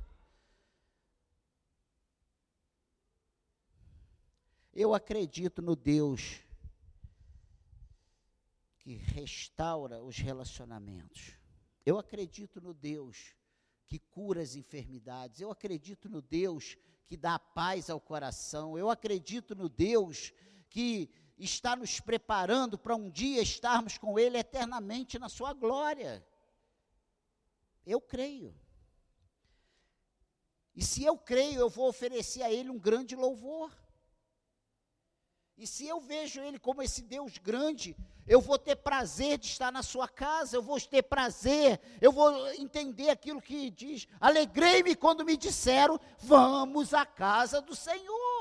Eu 4.75 4.93
acredito 4.93 5.59
no 5.59 5.75
Deus 5.75 6.39
que 8.77 8.93
restaura 8.93 10.03
os 10.03 10.17
relacionamentos. 10.19 11.41
Eu 11.85 11.97
acredito 11.97 12.61
no 12.61 12.73
Deus 12.73 13.35
que 13.87 13.99
cura 13.99 14.41
as 14.41 14.55
enfermidades. 14.55 15.41
Eu 15.41 15.51
acredito 15.51 16.09
no 16.09 16.21
Deus 16.21 16.77
que 17.05 17.17
dá 17.17 17.37
paz 17.37 17.89
ao 17.89 17.99
coração. 17.99 18.77
Eu 18.77 18.89
acredito 18.89 19.53
no 19.53 19.67
Deus 19.67 20.33
que 20.69 21.09
está 21.37 21.75
nos 21.75 21.99
preparando 21.99 22.77
para 22.77 22.95
um 22.95 23.09
dia 23.09 23.41
estarmos 23.41 23.97
com 23.97 24.17
Ele 24.17 24.37
eternamente 24.37 25.19
na 25.19 25.29
Sua 25.29 25.53
glória. 25.53 26.25
Eu 27.85 27.99
creio. 27.99 28.55
E 30.75 30.83
se 30.83 31.03
eu 31.03 31.17
creio, 31.17 31.59
eu 31.59 31.69
vou 31.69 31.87
oferecer 31.87 32.41
a 32.41 32.51
Ele 32.51 32.69
um 32.69 32.79
grande 32.79 33.15
louvor. 33.15 33.71
E 35.57 35.67
se 35.67 35.85
eu 35.85 35.99
vejo 35.99 36.41
Ele 36.41 36.57
como 36.57 36.81
esse 36.81 37.03
Deus 37.03 37.37
grande, 37.37 37.95
eu 38.27 38.39
vou 38.39 38.57
ter 38.57 38.75
prazer 38.75 39.37
de 39.37 39.47
estar 39.47 39.71
na 39.71 39.83
sua 39.83 40.07
casa, 40.07 40.55
eu 40.55 40.61
vou 40.61 40.79
ter 40.79 41.03
prazer, 41.03 41.79
eu 42.01 42.11
vou 42.11 42.51
entender 42.53 43.09
aquilo 43.09 43.41
que 43.41 43.69
diz. 43.69 44.07
Alegrei-me 44.19 44.95
quando 44.95 45.25
me 45.25 45.35
disseram: 45.35 45.99
vamos 46.19 46.93
à 46.93 47.05
casa 47.05 47.61
do 47.61 47.75
Senhor. 47.75 48.32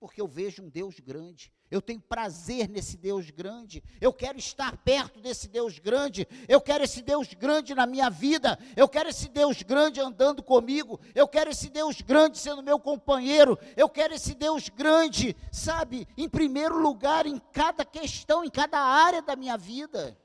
Porque 0.00 0.20
eu 0.20 0.28
vejo 0.28 0.62
um 0.62 0.68
Deus 0.68 1.00
grande, 1.00 1.52
eu 1.70 1.82
tenho 1.82 2.00
prazer 2.00 2.68
nesse 2.68 2.96
Deus 2.96 3.30
grande. 3.30 3.82
Eu 4.00 4.12
quero 4.12 4.38
estar 4.38 4.76
perto 4.78 5.20
desse 5.20 5.48
Deus 5.48 5.78
grande. 5.78 6.26
Eu 6.48 6.60
quero 6.60 6.84
esse 6.84 7.02
Deus 7.02 7.34
grande 7.34 7.74
na 7.74 7.84
minha 7.84 8.08
vida. 8.08 8.58
Eu 8.76 8.88
quero 8.88 9.08
esse 9.08 9.28
Deus 9.28 9.62
grande 9.62 10.00
andando 10.00 10.42
comigo. 10.42 11.00
Eu 11.14 11.26
quero 11.26 11.50
esse 11.50 11.68
Deus 11.68 12.00
grande 12.00 12.38
sendo 12.38 12.62
meu 12.62 12.78
companheiro. 12.78 13.58
Eu 13.76 13.88
quero 13.88 14.14
esse 14.14 14.34
Deus 14.34 14.68
grande, 14.68 15.36
sabe, 15.52 16.06
em 16.16 16.28
primeiro 16.28 16.78
lugar 16.78 17.26
em 17.26 17.38
cada 17.52 17.84
questão, 17.84 18.44
em 18.44 18.50
cada 18.50 18.78
área 18.78 19.20
da 19.20 19.34
minha 19.34 19.58
vida. 19.58 20.16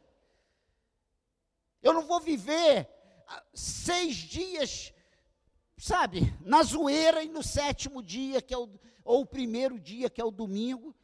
Eu 1.81 1.91
não 1.93 2.03
vou 2.03 2.21
viver 2.21 2.87
ah, 3.27 3.43
seis 3.53 4.15
dias, 4.15 4.93
sabe, 5.77 6.33
na 6.39 6.63
zoeira 6.63 7.21
e 7.21 7.27
no 7.27 7.43
sétimo 7.43 8.01
dia, 8.01 8.41
que 8.41 8.53
é 8.53 8.57
o, 8.57 8.69
ou 9.03 9.21
o 9.21 9.25
primeiro 9.25 9.79
dia, 9.79 10.09
que 10.09 10.21
é 10.21 10.25
o 10.25 10.31
domingo 10.31 10.95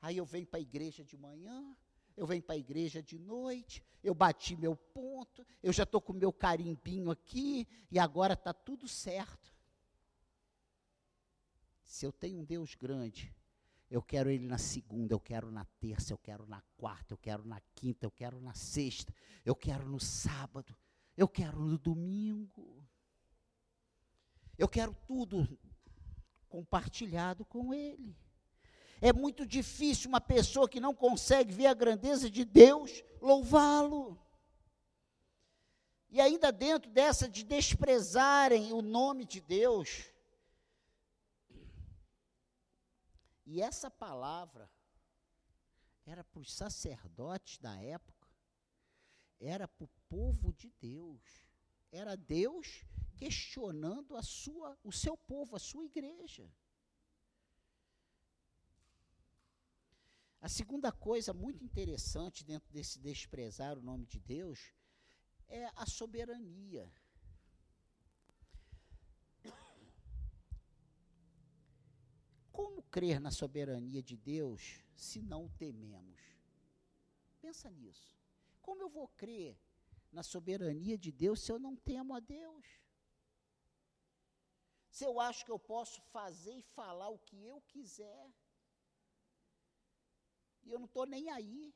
Aí 0.00 0.16
eu 0.16 0.24
venho 0.24 0.46
para 0.46 0.58
a 0.58 0.62
igreja 0.62 1.04
de 1.04 1.16
manhã, 1.16 1.76
eu 2.16 2.26
venho 2.26 2.42
para 2.42 2.54
a 2.54 2.58
igreja 2.58 3.02
de 3.02 3.18
noite, 3.18 3.82
eu 4.02 4.14
bati 4.14 4.56
meu 4.56 4.76
ponto, 4.76 5.44
eu 5.62 5.72
já 5.72 5.82
estou 5.82 6.00
com 6.00 6.12
meu 6.12 6.32
carimbinho 6.32 7.10
aqui, 7.10 7.66
e 7.90 7.98
agora 7.98 8.34
está 8.34 8.52
tudo 8.52 8.86
certo. 8.86 9.52
Se 11.84 12.06
eu 12.06 12.12
tenho 12.12 12.38
um 12.38 12.44
Deus 12.44 12.74
grande, 12.74 13.34
eu 13.90 14.02
quero 14.02 14.30
Ele 14.30 14.46
na 14.46 14.58
segunda, 14.58 15.14
eu 15.14 15.20
quero 15.20 15.50
na 15.50 15.64
terça, 15.80 16.12
eu 16.12 16.18
quero 16.18 16.46
na 16.46 16.62
quarta, 16.76 17.14
eu 17.14 17.18
quero 17.18 17.44
na 17.44 17.60
quinta, 17.74 18.06
eu 18.06 18.10
quero 18.10 18.40
na 18.40 18.54
sexta, 18.54 19.12
eu 19.44 19.56
quero 19.56 19.88
no 19.88 19.98
sábado, 19.98 20.76
eu 21.16 21.26
quero 21.26 21.58
no 21.58 21.78
domingo. 21.78 22.84
Eu 24.56 24.68
quero 24.68 24.94
tudo 25.06 25.58
compartilhado 26.48 27.44
com 27.44 27.72
Ele. 27.74 28.16
É 29.00 29.12
muito 29.12 29.46
difícil 29.46 30.08
uma 30.08 30.20
pessoa 30.20 30.68
que 30.68 30.80
não 30.80 30.94
consegue 30.94 31.52
ver 31.52 31.66
a 31.66 31.74
grandeza 31.74 32.28
de 32.28 32.44
Deus 32.44 33.02
louvá-lo. 33.20 34.18
E 36.10 36.20
ainda 36.20 36.50
dentro 36.50 36.90
dessa 36.90 37.28
de 37.28 37.44
desprezarem 37.44 38.72
o 38.72 38.82
nome 38.82 39.24
de 39.24 39.40
Deus. 39.40 40.04
E 43.46 43.62
essa 43.62 43.90
palavra 43.90 44.70
era 46.04 46.24
para 46.24 46.40
os 46.40 46.52
sacerdotes 46.52 47.58
da 47.58 47.74
época, 47.80 48.28
era 49.38 49.68
para 49.68 49.84
o 49.84 49.90
povo 50.08 50.52
de 50.52 50.70
Deus. 50.80 51.20
Era 51.90 52.16
Deus 52.16 52.84
questionando 53.18 54.16
a 54.16 54.22
sua, 54.22 54.78
o 54.84 54.92
seu 54.92 55.16
povo, 55.16 55.56
a 55.56 55.58
sua 55.58 55.84
igreja. 55.84 56.48
A 60.40 60.48
segunda 60.48 60.92
coisa 60.92 61.32
muito 61.34 61.64
interessante 61.64 62.44
dentro 62.44 62.72
desse 62.72 63.00
desprezar 63.00 63.76
o 63.76 63.82
nome 63.82 64.06
de 64.06 64.20
Deus 64.20 64.72
é 65.48 65.66
a 65.74 65.84
soberania. 65.84 66.90
Como 72.52 72.82
crer 72.84 73.20
na 73.20 73.32
soberania 73.32 74.02
de 74.02 74.16
Deus 74.16 74.80
se 74.94 75.20
não 75.20 75.48
tememos? 75.48 76.20
Pensa 77.40 77.68
nisso. 77.70 78.16
Como 78.62 78.82
eu 78.82 78.88
vou 78.88 79.08
crer 79.08 79.58
na 80.12 80.22
soberania 80.22 80.96
de 80.96 81.10
Deus 81.10 81.40
se 81.40 81.50
eu 81.50 81.58
não 81.58 81.74
temo 81.74 82.14
a 82.14 82.20
Deus? 82.20 82.87
Se 84.98 85.04
eu 85.10 85.16
acho 85.28 85.44
que 85.46 85.54
eu 85.56 85.60
posso 85.74 85.98
fazer 86.16 86.54
e 86.58 86.68
falar 86.78 87.08
o 87.08 87.18
que 87.28 87.38
eu 87.52 87.58
quiser? 87.72 88.24
e 90.68 90.72
eu 90.72 90.78
não 90.78 90.86
estou 90.86 91.06
nem 91.06 91.30
aí. 91.30 91.74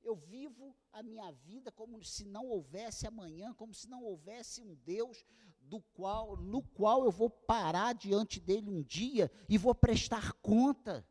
Eu 0.00 0.14
vivo 0.14 0.76
a 0.92 1.02
minha 1.02 1.30
vida 1.32 1.72
como 1.72 2.02
se 2.04 2.24
não 2.24 2.46
houvesse 2.46 3.06
amanhã, 3.06 3.52
como 3.54 3.74
se 3.74 3.88
não 3.88 4.04
houvesse 4.04 4.62
um 4.62 4.74
Deus 4.76 5.24
do 5.60 5.80
qual, 5.80 6.36
no 6.36 6.62
qual 6.62 7.04
eu 7.04 7.10
vou 7.10 7.28
parar 7.28 7.94
diante 7.94 8.40
dele 8.40 8.70
um 8.70 8.82
dia 8.82 9.30
e 9.48 9.58
vou 9.58 9.74
prestar 9.74 10.32
conta. 10.34 11.06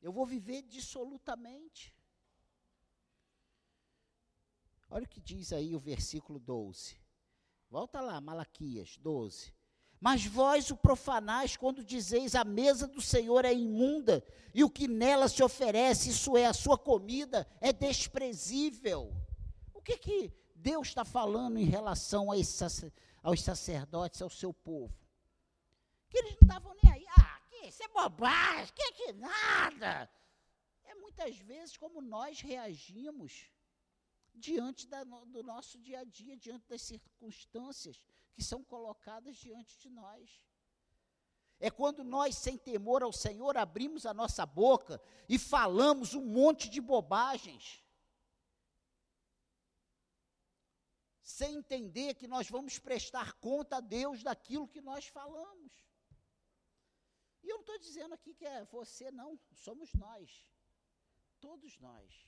Eu 0.00 0.10
vou 0.10 0.24
viver 0.24 0.62
dissolutamente. 0.62 1.94
Olha 4.88 5.04
o 5.04 5.08
que 5.08 5.20
diz 5.20 5.52
aí 5.52 5.76
o 5.76 5.78
versículo 5.78 6.40
12. 6.40 6.99
Volta 7.70 8.00
lá, 8.00 8.20
Malaquias 8.20 8.96
12. 8.96 9.54
Mas 10.00 10.26
vós 10.26 10.70
o 10.72 10.76
profanais 10.76 11.56
quando 11.56 11.84
dizeis 11.84 12.34
a 12.34 12.42
mesa 12.42 12.88
do 12.88 13.00
Senhor 13.00 13.44
é 13.44 13.54
imunda 13.54 14.24
e 14.52 14.64
o 14.64 14.70
que 14.70 14.88
nela 14.88 15.28
se 15.28 15.40
oferece, 15.40 16.10
isso 16.10 16.36
é 16.36 16.46
a 16.46 16.52
sua 16.52 16.76
comida, 16.76 17.46
é 17.60 17.72
desprezível. 17.72 19.14
O 19.72 19.80
que 19.80 19.96
que 19.98 20.32
Deus 20.54 20.88
está 20.88 21.04
falando 21.04 21.58
em 21.58 21.64
relação 21.64 22.28
aos 23.22 23.40
sacerdotes, 23.42 24.20
ao 24.20 24.30
seu 24.30 24.52
povo? 24.52 24.98
Que 26.08 26.18
eles 26.18 26.32
não 26.40 26.48
estavam 26.48 26.74
nem 26.82 26.92
aí. 26.92 27.04
Ah, 27.16 27.40
que 27.48 27.68
isso 27.68 27.84
é 27.84 27.88
bobagem, 27.88 28.74
que 28.74 28.92
que 28.92 29.12
nada. 29.12 30.10
É 30.86 30.94
muitas 30.96 31.36
vezes 31.36 31.76
como 31.76 32.00
nós 32.00 32.40
reagimos 32.40 33.48
diante 34.34 34.86
da, 34.86 35.04
do 35.04 35.42
nosso 35.42 35.78
dia 35.78 36.00
a 36.00 36.04
dia, 36.04 36.36
diante 36.36 36.66
das 36.68 36.82
circunstâncias 36.82 38.00
que 38.32 38.42
são 38.42 38.64
colocadas 38.64 39.36
diante 39.36 39.78
de 39.78 39.90
nós. 39.90 40.46
É 41.58 41.70
quando 41.70 42.02
nós, 42.02 42.36
sem 42.36 42.56
temor 42.56 43.02
ao 43.02 43.12
Senhor, 43.12 43.56
abrimos 43.56 44.06
a 44.06 44.14
nossa 44.14 44.46
boca 44.46 45.00
e 45.28 45.38
falamos 45.38 46.14
um 46.14 46.24
monte 46.24 46.70
de 46.70 46.80
bobagens, 46.80 47.84
sem 51.22 51.56
entender 51.56 52.14
que 52.14 52.26
nós 52.26 52.48
vamos 52.48 52.78
prestar 52.78 53.34
conta 53.34 53.76
a 53.76 53.80
Deus 53.80 54.22
daquilo 54.22 54.66
que 54.66 54.80
nós 54.80 55.06
falamos. 55.06 55.72
E 57.42 57.48
eu 57.48 57.56
não 57.56 57.60
estou 57.60 57.78
dizendo 57.78 58.14
aqui 58.14 58.34
que 58.34 58.46
é 58.46 58.64
você, 58.64 59.10
não, 59.10 59.38
somos 59.54 59.92
nós, 59.94 60.46
todos 61.40 61.78
nós. 61.78 62.26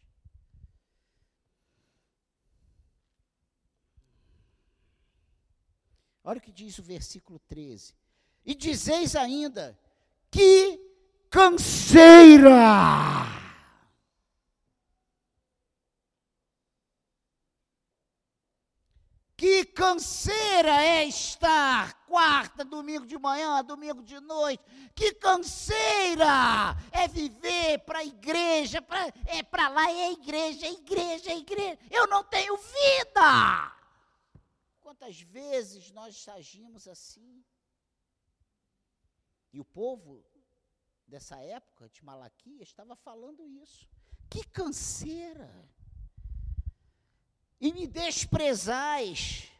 Olha 6.24 6.38
o 6.38 6.40
que 6.40 6.52
diz 6.52 6.78
o 6.78 6.82
versículo 6.82 7.38
13. 7.48 7.94
E 8.44 8.54
dizeis 8.54 9.16
ainda: 9.16 9.78
que 10.30 10.80
canseira! 11.30 12.50
Que 19.36 19.64
canseira 19.64 20.84
é 20.84 21.04
estar 21.04 21.94
quarta, 22.06 22.64
domingo 22.64 23.04
de 23.04 23.18
manhã, 23.18 23.64
domingo 23.64 24.00
de 24.00 24.20
noite. 24.20 24.62
Que 24.94 25.14
canseira 25.14 26.76
é 26.92 27.08
viver 27.08 27.78
para 27.80 27.98
a 27.98 28.04
igreja, 28.04 28.78
é 29.26 29.42
para 29.42 29.68
lá 29.68 29.90
é 29.90 30.12
igreja, 30.12 30.66
é 30.66 30.70
igreja, 30.70 31.30
é 31.32 31.38
igreja. 31.38 31.78
Eu 31.90 32.06
não 32.06 32.22
tenho 32.22 32.56
vida. 32.56 33.81
Quantas 34.92 35.22
vezes 35.22 35.90
nós 35.90 36.28
agimos 36.28 36.86
assim? 36.86 37.42
E 39.50 39.58
o 39.58 39.64
povo 39.64 40.22
dessa 41.06 41.40
época 41.40 41.88
de 41.88 42.04
Malaquias 42.04 42.68
estava 42.68 42.94
falando 42.94 43.48
isso. 43.48 43.88
Que 44.28 44.44
canseira! 44.44 45.50
E 47.58 47.72
me 47.72 47.86
desprezais. 47.86 49.50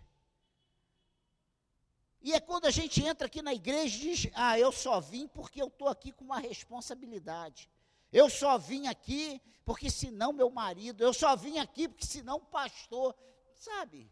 E 2.20 2.34
é 2.34 2.38
quando 2.38 2.66
a 2.66 2.70
gente 2.70 3.02
entra 3.02 3.26
aqui 3.26 3.40
na 3.40 3.54
igreja 3.54 3.96
e 3.96 4.00
diz: 4.00 4.30
Ah, 4.34 4.58
eu 4.58 4.70
só 4.70 5.00
vim 5.00 5.26
porque 5.28 5.62
eu 5.62 5.68
estou 5.68 5.88
aqui 5.88 6.12
com 6.12 6.26
uma 6.26 6.40
responsabilidade. 6.40 7.70
Eu 8.12 8.28
só 8.28 8.58
vim 8.58 8.86
aqui 8.86 9.40
porque 9.64 9.88
senão 9.88 10.30
meu 10.30 10.50
marido. 10.50 11.02
Eu 11.02 11.14
só 11.14 11.34
vim 11.34 11.58
aqui 11.58 11.88
porque 11.88 12.04
senão 12.04 12.36
o 12.36 12.44
pastor. 12.44 13.16
Sabe? 13.54 14.10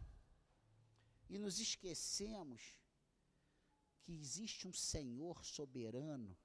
E 1.31 1.39
nos 1.39 1.61
esquecemos 1.61 2.77
que 4.03 4.13
existe 4.13 4.67
um 4.67 4.73
Senhor 4.73 5.45
soberano 5.45 6.37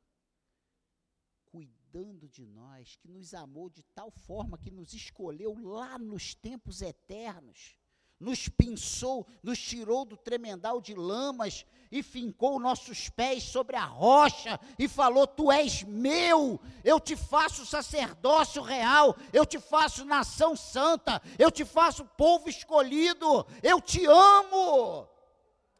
cuidando 1.45 2.29
de 2.29 2.45
nós, 2.45 2.95
que 2.97 3.07
nos 3.07 3.33
amou 3.33 3.69
de 3.69 3.81
tal 3.81 4.11
forma 4.11 4.57
que 4.57 4.69
nos 4.69 4.93
escolheu 4.93 5.57
lá 5.57 5.97
nos 5.97 6.35
tempos 6.35 6.81
eternos, 6.81 7.75
nos 8.19 8.47
pinçou, 8.47 9.27
nos 9.43 9.59
tirou 9.59 10.05
do 10.05 10.15
tremendal 10.15 10.81
de 10.81 10.93
lamas 10.93 11.65
e 11.91 12.01
fincou 12.01 12.59
nossos 12.59 13.09
pés 13.09 13.43
sobre 13.43 13.75
a 13.75 13.85
rocha 13.85 14.59
e 14.77 14.87
falou: 14.87 15.27
Tu 15.27 15.51
és 15.51 15.83
meu, 15.83 16.59
eu 16.83 16.99
te 16.99 17.15
faço 17.15 17.65
sacerdócio 17.65 18.61
real, 18.61 19.15
eu 19.31 19.45
te 19.45 19.59
faço 19.59 20.05
nação 20.05 20.55
santa, 20.55 21.21
eu 21.37 21.51
te 21.51 21.63
faço 21.63 22.05
povo 22.17 22.49
escolhido, 22.49 23.45
eu 23.61 23.81
te 23.81 24.05
amo, 24.05 25.07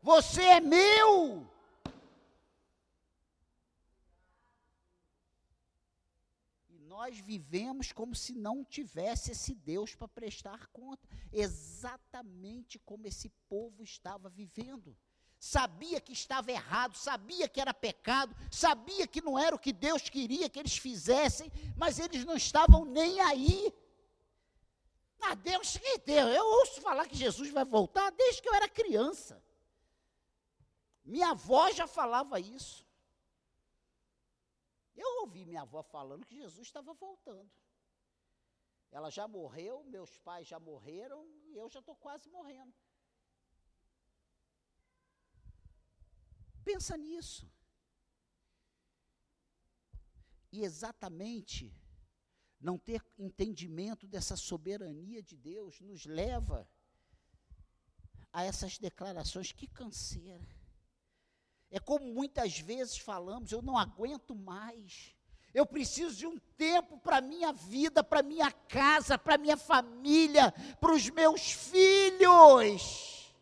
você 0.01 0.41
é 0.41 0.59
meu. 0.59 1.54
Nós 6.95 7.19
vivemos 7.19 7.91
como 7.91 8.15
se 8.15 8.33
não 8.33 8.63
tivesse 8.63 9.31
esse 9.31 9.53
Deus 9.53 9.93
para 9.93 10.07
prestar 10.07 10.67
conta, 10.67 11.05
exatamente 11.29 12.79
como 12.79 13.05
esse 13.05 13.27
povo 13.49 13.83
estava 13.83 14.29
vivendo. 14.29 14.97
Sabia 15.37 15.99
que 15.99 16.13
estava 16.13 16.53
errado, 16.53 16.95
sabia 16.95 17.49
que 17.49 17.59
era 17.59 17.73
pecado, 17.73 18.33
sabia 18.49 19.05
que 19.05 19.21
não 19.21 19.37
era 19.37 19.53
o 19.53 19.59
que 19.59 19.73
Deus 19.73 20.07
queria 20.07 20.49
que 20.49 20.57
eles 20.57 20.77
fizessem, 20.77 21.51
mas 21.75 21.99
eles 21.99 22.23
não 22.23 22.37
estavam 22.37 22.85
nem 22.85 23.19
aí. 23.19 23.73
Ah, 25.19 25.35
Deus 25.35 25.75
que 25.75 25.97
Deus, 25.97 26.33
eu 26.33 26.45
ouço 26.45 26.79
falar 26.79 27.09
que 27.09 27.17
Jesus 27.17 27.49
vai 27.49 27.65
voltar 27.65 28.09
desde 28.11 28.41
que 28.41 28.47
eu 28.47 28.53
era 28.53 28.69
criança. 28.69 29.43
Minha 31.03 31.31
avó 31.31 31.69
já 31.73 31.87
falava 31.87 32.39
isso. 32.39 32.84
Eu 34.95 35.21
ouvi 35.21 35.45
minha 35.45 35.61
avó 35.61 35.83
falando 35.83 36.25
que 36.25 36.35
Jesus 36.35 36.67
estava 36.67 36.93
voltando. 36.93 37.51
Ela 38.91 39.09
já 39.09 39.27
morreu, 39.27 39.83
meus 39.83 40.17
pais 40.19 40.47
já 40.47 40.59
morreram 40.59 41.25
e 41.27 41.57
eu 41.57 41.69
já 41.69 41.79
estou 41.79 41.95
quase 41.95 42.29
morrendo. 42.29 42.73
Pensa 46.63 46.95
nisso. 46.97 47.51
E 50.51 50.63
exatamente 50.63 51.75
não 52.59 52.77
ter 52.77 53.05
entendimento 53.17 54.07
dessa 54.07 54.37
soberania 54.37 55.21
de 55.21 55.35
Deus 55.35 55.81
nos 55.81 56.05
leva 56.05 56.67
a 58.31 58.43
essas 58.43 58.77
declarações. 58.77 59.51
Que 59.51 59.67
canseira. 59.67 60.54
É 61.71 61.79
como 61.79 62.13
muitas 62.13 62.59
vezes 62.59 62.97
falamos, 62.97 63.51
eu 63.51 63.61
não 63.61 63.77
aguento 63.77 64.35
mais. 64.35 65.15
Eu 65.53 65.65
preciso 65.65 66.15
de 66.15 66.27
um 66.27 66.37
tempo 66.57 66.97
para 66.97 67.21
minha 67.21 67.53
vida, 67.53 68.03
para 68.03 68.21
minha 68.21 68.51
casa, 68.51 69.17
para 69.17 69.37
minha 69.37 69.55
família, 69.55 70.51
para 70.79 70.93
os 70.93 71.09
meus 71.09 71.51
filhos. 71.51 73.33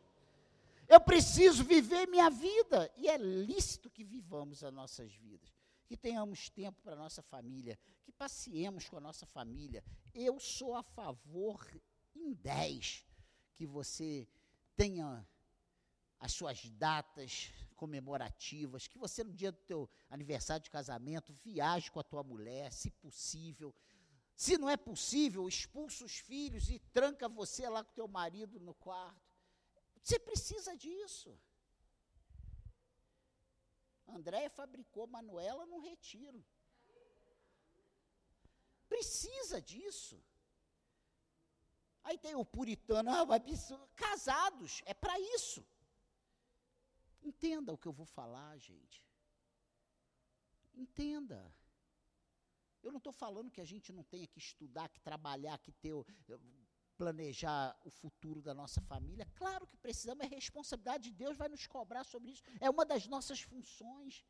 Eu 0.87 0.99
preciso 0.99 1.63
viver 1.63 2.07
minha 2.07 2.29
vida 2.29 2.91
e 2.97 3.07
é 3.09 3.17
lícito 3.17 3.89
que 3.89 4.03
vivamos 4.03 4.63
as 4.63 4.71
nossas 4.71 5.11
vidas, 5.15 5.49
que 5.87 5.97
tenhamos 5.97 6.49
tempo 6.49 6.79
para 6.83 6.95
nossa 6.95 7.23
família, 7.23 7.79
que 8.03 8.11
passeemos 8.11 8.87
com 8.87 8.97
a 8.97 9.01
nossa 9.01 9.25
família. 9.25 9.83
Eu 10.13 10.39
sou 10.39 10.75
a 10.75 10.83
favor 10.83 11.65
em 12.15 12.33
10 12.33 13.07
que 13.55 13.65
você 13.65 14.27
tenha 14.75 15.25
as 16.23 16.31
suas 16.31 16.63
datas 16.69 17.51
comemorativas, 17.75 18.87
que 18.87 18.97
você 18.97 19.25
no 19.25 19.33
dia 19.33 19.51
do 19.51 19.57
teu 19.57 19.89
aniversário 20.09 20.63
de 20.63 20.69
casamento 20.69 21.33
viaje 21.33 21.91
com 21.91 21.99
a 21.99 22.03
tua 22.11 22.23
mulher, 22.23 22.71
se 22.71 22.89
possível. 22.89 23.75
Se 24.33 24.57
não 24.57 24.69
é 24.69 24.77
possível, 24.77 25.49
expulsa 25.49 26.05
os 26.05 26.19
filhos 26.19 26.69
e 26.69 26.79
tranca 26.79 27.27
você 27.27 27.67
lá 27.67 27.83
com 27.83 27.91
teu 27.91 28.07
marido 28.07 28.57
no 28.57 28.73
quarto. 28.73 29.21
Você 30.01 30.17
precisa 30.17 30.77
disso. 30.77 31.37
Andréia 34.07 34.49
fabricou 34.49 35.05
Manuela 35.05 35.65
num 35.65 35.81
retiro. 35.81 36.41
Precisa 38.87 39.61
disso. 39.61 40.23
Aí 42.01 42.17
tem 42.17 42.33
o 42.33 42.45
puritano, 42.45 43.09
ah, 43.11 43.25
vai 43.25 43.41
casados, 43.93 44.81
é 44.85 44.93
para 44.93 45.19
isso. 45.19 45.65
Entenda 47.23 47.73
o 47.73 47.77
que 47.77 47.87
eu 47.87 47.93
vou 47.93 48.05
falar, 48.05 48.57
gente. 48.57 49.01
Entenda. 50.75 51.53
Eu 52.81 52.91
não 52.91 52.97
estou 52.97 53.13
falando 53.13 53.51
que 53.51 53.61
a 53.61 53.65
gente 53.65 53.93
não 53.93 54.03
tenha 54.03 54.27
que 54.27 54.39
estudar, 54.39 54.89
que 54.89 54.99
trabalhar, 54.99 55.57
que 55.59 55.71
ter, 55.71 55.93
planejar 56.97 57.79
o 57.85 57.89
futuro 57.89 58.41
da 58.41 58.53
nossa 58.53 58.81
família. 58.81 59.25
Claro 59.35 59.65
que 59.65 59.77
precisamos, 59.77 60.25
é 60.25 60.27
responsabilidade 60.27 61.05
de 61.05 61.11
Deus, 61.11 61.37
vai 61.37 61.47
nos 61.47 61.65
cobrar 61.65 62.03
sobre 62.03 62.31
isso. 62.31 62.43
É 62.59 62.69
uma 62.69 62.85
das 62.85 63.07
nossas 63.07 63.41
funções. 63.41 64.23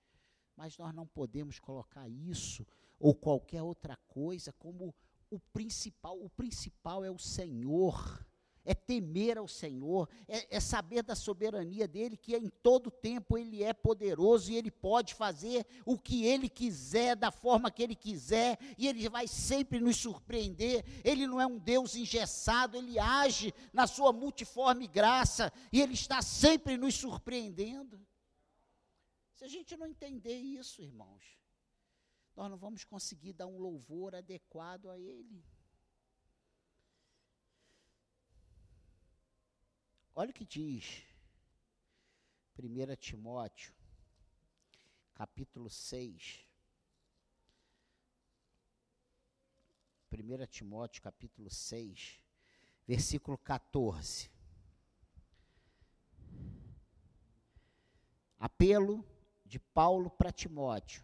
Mas 0.56 0.78
nós 0.78 0.94
não 0.94 1.08
podemos 1.08 1.60
colocar 1.60 2.08
isso 2.08 2.66
ou 3.00 3.16
qualquer 3.16 3.64
outra 3.64 3.98
coisa 4.08 4.54
como 4.54 4.94
o 5.32 5.40
principal. 5.40 6.22
O 6.22 6.30
principal 6.30 7.04
é 7.04 7.10
o 7.10 7.18
Senhor 7.18 8.24
é 8.66 8.74
temer 8.74 9.38
ao 9.38 9.48
Senhor, 9.48 10.10
é, 10.28 10.58
é, 10.58 10.60
saber 10.60 11.04
da 11.04 11.16
soberania 11.16 11.88
dele, 11.88 12.16
que 12.16 12.36
em 12.36 12.50
todo 12.50 12.90
tempo 12.90 13.38
ele 13.38 13.64
é 13.64 13.74
poderoso 13.74 14.52
e 14.52 14.56
ele 14.56 14.72
pode 14.72 15.14
fazer 15.14 15.66
o 15.86 15.98
que 15.98 16.26
ele 16.26 16.48
quiser, 16.48 17.16
da 17.16 17.32
forma 17.32 17.72
que 17.72 17.84
ele 17.84 17.96
quiser, 17.96 18.58
e 18.78 18.88
ele 18.88 19.08
vai 19.10 19.28
sempre 19.28 19.80
nos 19.80 19.98
surpreender. 19.98 20.84
Ele 21.04 21.28
não 21.28 21.42
é 21.42 21.46
um 21.46 21.58
Deus 21.58 21.96
engessado, 21.96 22.78
ele 22.78 22.98
age 22.98 23.54
na 23.72 23.88
sua 23.88 24.14
multiforme 24.14 24.88
graça 24.88 25.52
e 25.72 25.82
ele 25.82 25.94
está 25.94 26.22
sempre 26.22 26.78
nos 26.78 26.96
surpreendendo. 26.96 28.00
Se 29.34 29.44
a 29.44 29.48
gente 29.48 29.76
não 29.76 29.88
entender 29.88 30.38
isso, 30.38 30.82
irmãos, 30.82 31.38
nós 32.36 32.50
não 32.50 32.58
vamos 32.58 32.84
conseguir 32.84 33.34
dar 33.34 33.48
um 33.48 33.60
louvor 33.60 34.16
adequado 34.16 34.90
a 34.90 34.98
ele. 34.98 35.44
Olha 40.16 40.30
o 40.30 40.34
que 40.34 40.46
diz 40.46 41.04
1 42.56 42.96
Timóteo, 42.98 43.74
capítulo 45.16 45.72
6. 45.72 46.48
1 50.12 50.48
Timóteo, 50.48 51.02
capítulo 51.02 51.50
6, 51.50 52.22
versículo 52.86 53.40
14. 53.40 54.30
Apelo 58.38 59.04
de 59.44 59.58
Paulo 59.58 60.12
para 60.12 60.32
Timóteo 60.32 61.04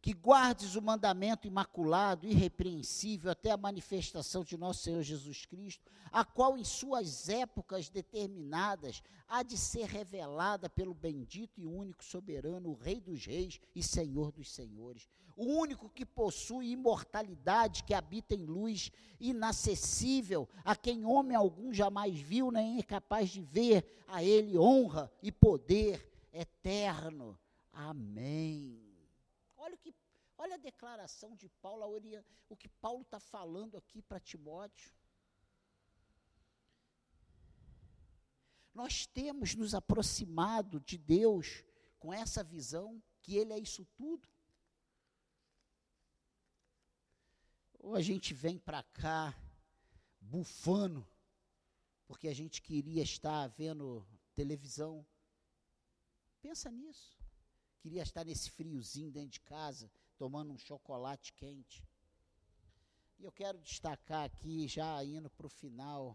que 0.00 0.14
guardes 0.14 0.76
o 0.76 0.82
mandamento 0.82 1.46
imaculado, 1.46 2.26
irrepreensível, 2.26 3.30
até 3.30 3.50
a 3.50 3.56
manifestação 3.56 4.42
de 4.42 4.56
nosso 4.56 4.82
Senhor 4.82 5.02
Jesus 5.02 5.44
Cristo, 5.44 5.84
a 6.10 6.24
qual 6.24 6.56
em 6.56 6.64
suas 6.64 7.28
épocas 7.28 7.90
determinadas 7.90 9.02
há 9.28 9.42
de 9.42 9.58
ser 9.58 9.86
revelada 9.86 10.70
pelo 10.70 10.94
bendito 10.94 11.60
e 11.60 11.66
único 11.66 12.02
soberano, 12.02 12.70
o 12.70 12.74
Rei 12.74 13.00
dos 13.00 13.26
Reis 13.26 13.60
e 13.74 13.82
Senhor 13.82 14.32
dos 14.32 14.50
Senhores, 14.50 15.06
o 15.36 15.44
único 15.44 15.88
que 15.88 16.06
possui 16.06 16.70
imortalidade, 16.70 17.84
que 17.84 17.94
habita 17.94 18.34
em 18.34 18.44
luz 18.44 18.90
inacessível, 19.20 20.48
a 20.64 20.74
quem 20.74 21.04
homem 21.04 21.36
algum 21.36 21.72
jamais 21.72 22.18
viu 22.18 22.50
nem 22.50 22.78
é 22.78 22.82
capaz 22.82 23.30
de 23.30 23.42
ver, 23.42 23.84
a 24.08 24.24
ele 24.24 24.58
honra 24.58 25.12
e 25.22 25.30
poder 25.30 26.10
eterno. 26.32 27.38
Amém. 27.72 28.89
Olha 30.42 30.54
a 30.54 30.66
declaração 30.70 31.36
de 31.36 31.50
Paulo, 31.60 31.84
o 32.48 32.56
que 32.56 32.66
Paulo 32.66 33.02
está 33.02 33.20
falando 33.20 33.76
aqui 33.76 34.00
para 34.00 34.18
Timóteo. 34.18 34.90
Nós 38.72 39.04
temos 39.04 39.54
nos 39.54 39.74
aproximado 39.74 40.80
de 40.80 40.96
Deus 40.96 41.62
com 41.98 42.10
essa 42.10 42.42
visão 42.42 43.02
que 43.20 43.36
Ele 43.36 43.52
é 43.52 43.58
isso 43.58 43.84
tudo. 43.94 44.26
Ou 47.78 47.94
a 47.94 48.00
gente 48.00 48.32
vem 48.32 48.58
para 48.58 48.82
cá 48.82 49.38
bufando, 50.18 51.06
porque 52.06 52.28
a 52.28 52.34
gente 52.34 52.62
queria 52.62 53.02
estar 53.02 53.46
vendo 53.48 54.08
televisão. 54.34 55.06
Pensa 56.40 56.70
nisso. 56.70 57.18
Queria 57.80 58.02
estar 58.02 58.24
nesse 58.24 58.50
friozinho 58.50 59.10
dentro 59.10 59.32
de 59.32 59.40
casa, 59.40 59.90
tomando 60.20 60.52
um 60.52 60.58
chocolate 60.58 61.32
quente. 61.32 61.82
E 63.18 63.24
eu 63.24 63.32
quero 63.32 63.58
destacar 63.58 64.24
aqui, 64.24 64.68
já 64.68 65.02
indo 65.02 65.30
para 65.30 65.46
o 65.46 65.56
final, 65.62 66.14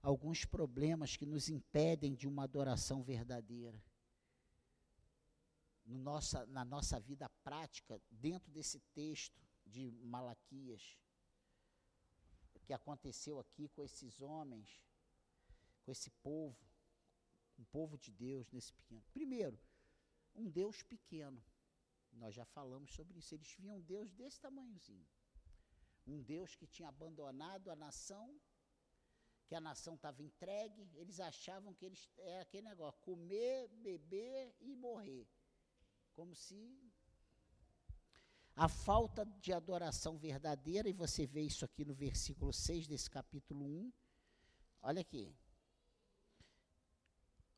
alguns 0.00 0.44
problemas 0.44 1.16
que 1.16 1.26
nos 1.26 1.48
impedem 1.48 2.14
de 2.14 2.28
uma 2.28 2.44
adoração 2.44 3.02
verdadeira. 3.02 3.82
No 5.84 5.98
nossa, 5.98 6.46
na 6.46 6.64
nossa 6.64 7.00
vida 7.00 7.28
prática, 7.42 8.00
dentro 8.08 8.52
desse 8.52 8.78
texto 8.94 9.44
de 9.66 9.90
Malaquias, 9.90 10.96
que 12.64 12.72
aconteceu 12.72 13.40
aqui 13.40 13.68
com 13.70 13.82
esses 13.82 14.20
homens, 14.20 14.80
com 15.84 15.90
esse 15.90 16.10
povo, 16.22 16.56
um 17.58 17.64
povo 17.64 17.98
de 17.98 18.12
Deus 18.12 18.52
nesse 18.52 18.72
pequeno. 18.72 19.02
Primeiro, 19.12 19.58
um 20.32 20.48
Deus 20.48 20.84
pequeno. 20.84 21.42
Nós 22.16 22.34
já 22.34 22.44
falamos 22.44 22.92
sobre 22.92 23.18
isso. 23.18 23.34
Eles 23.34 23.52
viam 23.58 23.80
Deus 23.80 24.12
desse 24.12 24.40
tamanhozinho. 24.40 25.06
Um 26.06 26.22
Deus 26.22 26.54
que 26.54 26.66
tinha 26.66 26.88
abandonado 26.88 27.70
a 27.70 27.76
nação, 27.76 28.40
que 29.46 29.54
a 29.54 29.60
nação 29.60 29.94
estava 29.94 30.22
entregue. 30.22 30.90
Eles 30.94 31.20
achavam 31.20 31.74
que 31.74 31.84
eles 31.84 32.08
era 32.18 32.42
aquele 32.42 32.68
negócio: 32.68 33.00
comer, 33.00 33.68
beber 33.68 34.54
e 34.60 34.74
morrer. 34.74 35.26
Como 36.14 36.34
se 36.34 36.60
a 38.54 38.68
falta 38.68 39.26
de 39.26 39.52
adoração 39.52 40.16
verdadeira, 40.16 40.88
e 40.88 40.92
você 40.92 41.26
vê 41.26 41.42
isso 41.42 41.64
aqui 41.64 41.84
no 41.84 41.94
versículo 41.94 42.52
6 42.52 42.86
desse 42.86 43.10
capítulo 43.10 43.66
1. 43.66 43.92
Olha 44.82 45.02
aqui. 45.02 45.36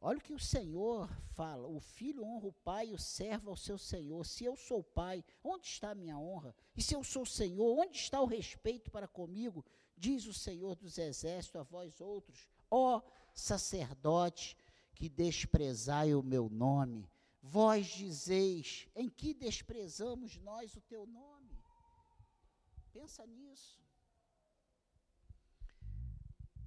Olha 0.00 0.18
o 0.18 0.22
que 0.22 0.32
o 0.32 0.38
Senhor 0.38 1.11
fala: 1.34 1.66
o 1.66 1.80
filho 1.80 2.22
honra 2.24 2.46
o 2.46 2.52
pai 2.52 2.92
o 2.92 2.98
servo 2.98 3.50
ao 3.50 3.56
seu 3.56 3.76
senhor. 3.76 4.24
Se 4.24 4.44
eu 4.44 4.54
sou 4.54 4.82
pai, 4.82 5.24
onde 5.42 5.66
está 5.66 5.90
a 5.90 5.94
minha 5.94 6.16
honra? 6.16 6.54
E 6.76 6.82
se 6.82 6.94
eu 6.94 7.02
sou 7.02 7.26
senhor, 7.26 7.78
onde 7.78 7.96
está 7.96 8.20
o 8.20 8.26
respeito 8.26 8.90
para 8.90 9.08
comigo? 9.08 9.64
Diz 9.96 10.26
o 10.26 10.32
Senhor 10.32 10.76
dos 10.76 10.96
exércitos 10.96 11.61
a 11.61 11.64
vós 11.64 12.00
outros, 12.00 12.48
ó 12.70 13.02
sacerdotes, 13.34 14.56
que 14.94 15.08
desprezai 15.08 16.14
o 16.14 16.22
meu 16.22 16.48
nome. 16.48 17.11
Vós 17.42 17.87
dizeis: 17.87 18.87
em 18.94 19.08
que 19.08 19.34
desprezamos 19.34 20.37
nós 20.38 20.76
o 20.76 20.80
teu 20.82 21.06
nome? 21.06 21.58
Pensa 22.92 23.26
nisso. 23.26 23.80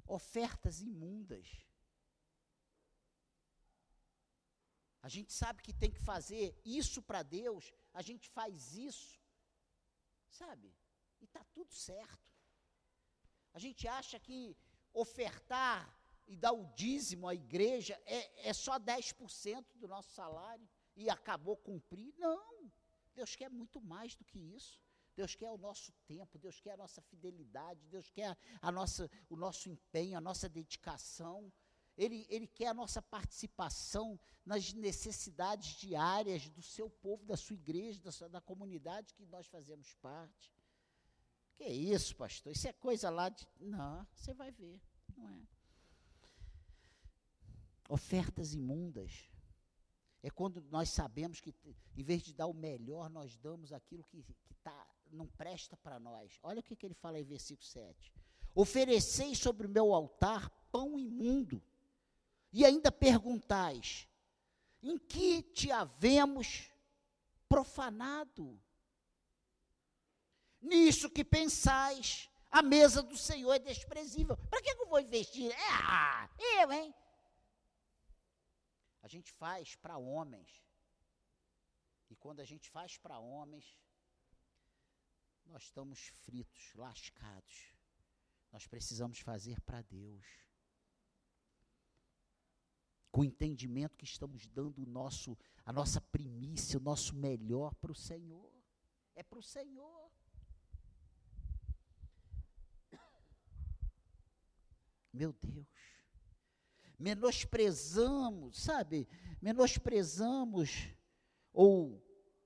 Ofertas 0.05 0.81
imundas 0.81 1.70
a 5.01 5.09
gente 5.09 5.33
sabe 5.33 5.61
que 5.61 5.73
tem 5.73 5.91
que 5.91 5.99
fazer 5.99 6.55
isso 6.63 7.01
para 7.01 7.23
Deus, 7.23 7.73
a 7.93 8.01
gente 8.01 8.29
faz 8.29 8.75
isso, 8.75 9.19
sabe? 10.29 10.73
E 11.19 11.25
está 11.25 11.43
tudo 11.53 11.73
certo. 11.73 12.31
A 13.53 13.59
gente 13.59 13.87
acha 13.87 14.19
que 14.19 14.55
ofertar 14.93 15.97
e 16.27 16.35
dar 16.35 16.53
o 16.53 16.65
dízimo 16.73 17.27
à 17.27 17.33
igreja 17.33 17.99
é, 18.05 18.49
é 18.49 18.53
só 18.53 18.79
10% 18.79 19.65
do 19.75 19.87
nosso 19.87 20.11
salário 20.11 20.67
e 20.95 21.09
acabou 21.09 21.57
cumprir. 21.57 22.13
Não, 22.17 22.71
Deus 23.13 23.35
quer 23.35 23.49
muito 23.49 23.81
mais 23.81 24.15
do 24.15 24.23
que 24.23 24.39
isso. 24.39 24.79
Deus 25.15 25.35
quer 25.35 25.49
o 25.49 25.57
nosso 25.57 25.91
tempo, 26.07 26.39
Deus 26.39 26.59
quer 26.59 26.71
a 26.71 26.77
nossa 26.77 27.01
fidelidade, 27.01 27.85
Deus 27.87 28.09
quer 28.09 28.37
a 28.61 28.71
nossa, 28.71 29.09
o 29.29 29.35
nosso 29.35 29.69
empenho, 29.69 30.17
a 30.17 30.21
nossa 30.21 30.47
dedicação. 30.47 31.51
Ele, 31.97 32.25
ele 32.29 32.47
quer 32.47 32.67
a 32.67 32.73
nossa 32.73 33.01
participação 33.01 34.19
nas 34.45 34.73
necessidades 34.73 35.75
diárias 35.75 36.49
do 36.49 36.61
seu 36.61 36.89
povo, 36.89 37.25
da 37.25 37.37
sua 37.37 37.53
igreja, 37.53 38.01
da, 38.01 38.11
sua, 38.11 38.29
da 38.29 38.41
comunidade 38.41 39.13
que 39.13 39.25
nós 39.25 39.47
fazemos 39.47 39.93
parte. 39.95 40.51
Que 41.55 41.65
isso, 41.65 42.15
pastor? 42.15 42.51
Isso 42.51 42.67
é 42.67 42.73
coisa 42.73 43.09
lá 43.09 43.29
de. 43.29 43.47
Não, 43.59 44.07
você 44.13 44.33
vai 44.33 44.51
ver, 44.51 44.81
não 45.15 45.29
é. 45.29 45.47
Ofertas 47.89 48.53
imundas. 48.53 49.29
É 50.23 50.29
quando 50.29 50.61
nós 50.69 50.89
sabemos 50.89 51.41
que, 51.41 51.53
em 51.95 52.03
vez 52.03 52.21
de 52.21 52.33
dar 52.33 52.45
o 52.45 52.53
melhor, 52.53 53.09
nós 53.09 53.35
damos 53.37 53.73
aquilo 53.73 54.03
que, 54.03 54.23
que 54.23 54.53
tá, 54.63 54.87
não 55.11 55.27
presta 55.27 55.75
para 55.75 55.99
nós. 55.99 56.39
Olha 56.43 56.59
o 56.59 56.63
que, 56.63 56.75
que 56.75 56.85
ele 56.85 56.93
fala 56.93 57.19
em 57.19 57.23
versículo 57.23 57.65
7. 57.65 58.13
Ofereceis 58.53 59.39
sobre 59.39 59.65
o 59.65 59.69
meu 59.69 59.93
altar 59.93 60.49
pão 60.71 60.97
imundo 60.97 61.61
e 62.51 62.65
ainda 62.65 62.91
perguntais: 62.91 64.07
em 64.81 64.97
que 64.97 65.41
te 65.43 65.71
havemos 65.71 66.69
profanado? 67.47 68.61
Nisso 70.61 71.09
que 71.09 71.23
pensais, 71.23 72.29
a 72.51 72.61
mesa 72.61 73.01
do 73.01 73.17
Senhor 73.17 73.53
é 73.53 73.59
desprezível. 73.59 74.37
Para 74.49 74.61
que, 74.61 74.69
eu 74.69 74.87
vou 74.87 74.99
investir? 74.99 75.51
Ah, 75.71 76.29
eu, 76.37 76.71
hein? 76.71 76.93
A 79.01 79.07
gente 79.07 79.31
faz 79.31 79.75
para 79.75 79.97
homens. 79.97 80.63
E 82.09 82.15
quando 82.15 82.41
a 82.41 82.45
gente 82.45 82.69
faz 82.69 82.97
para 82.97 83.17
homens, 83.17 83.79
nós 85.45 85.63
estamos 85.63 86.07
fritos, 86.23 86.73
lascados. 86.75 87.73
Nós 88.51 88.67
precisamos 88.67 89.19
fazer 89.19 89.59
para 89.61 89.81
Deus 89.81 90.25
com 93.11 93.21
o 93.21 93.25
entendimento 93.25 93.97
que 93.97 94.05
estamos 94.05 94.47
dando 94.47 94.81
o 94.83 94.85
nosso, 94.85 95.37
a 95.65 95.73
nossa 95.73 95.99
primícia, 95.99 96.79
o 96.79 96.81
nosso 96.81 97.15
melhor 97.15 97.75
para 97.75 97.91
o 97.91 97.95
Senhor. 97.95 98.49
É 99.15 99.21
para 99.21 99.39
o 99.39 99.43
Senhor. 99.43 100.11
Meu 105.13 105.33
Deus. 105.33 105.67
Menosprezamos, 106.97 108.57
sabe? 108.57 109.07
Menosprezamos, 109.41 110.87
ou 111.51 112.01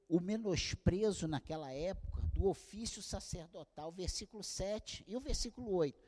o 0.07 0.19
menosprezo 0.19 1.27
naquela 1.27 1.71
época 1.71 2.21
do 2.33 2.47
ofício 2.47 3.01
sacerdotal, 3.01 3.91
versículo 3.91 4.43
7 4.43 5.03
e 5.07 5.15
o 5.15 5.19
versículo 5.19 5.71
8. 5.73 6.01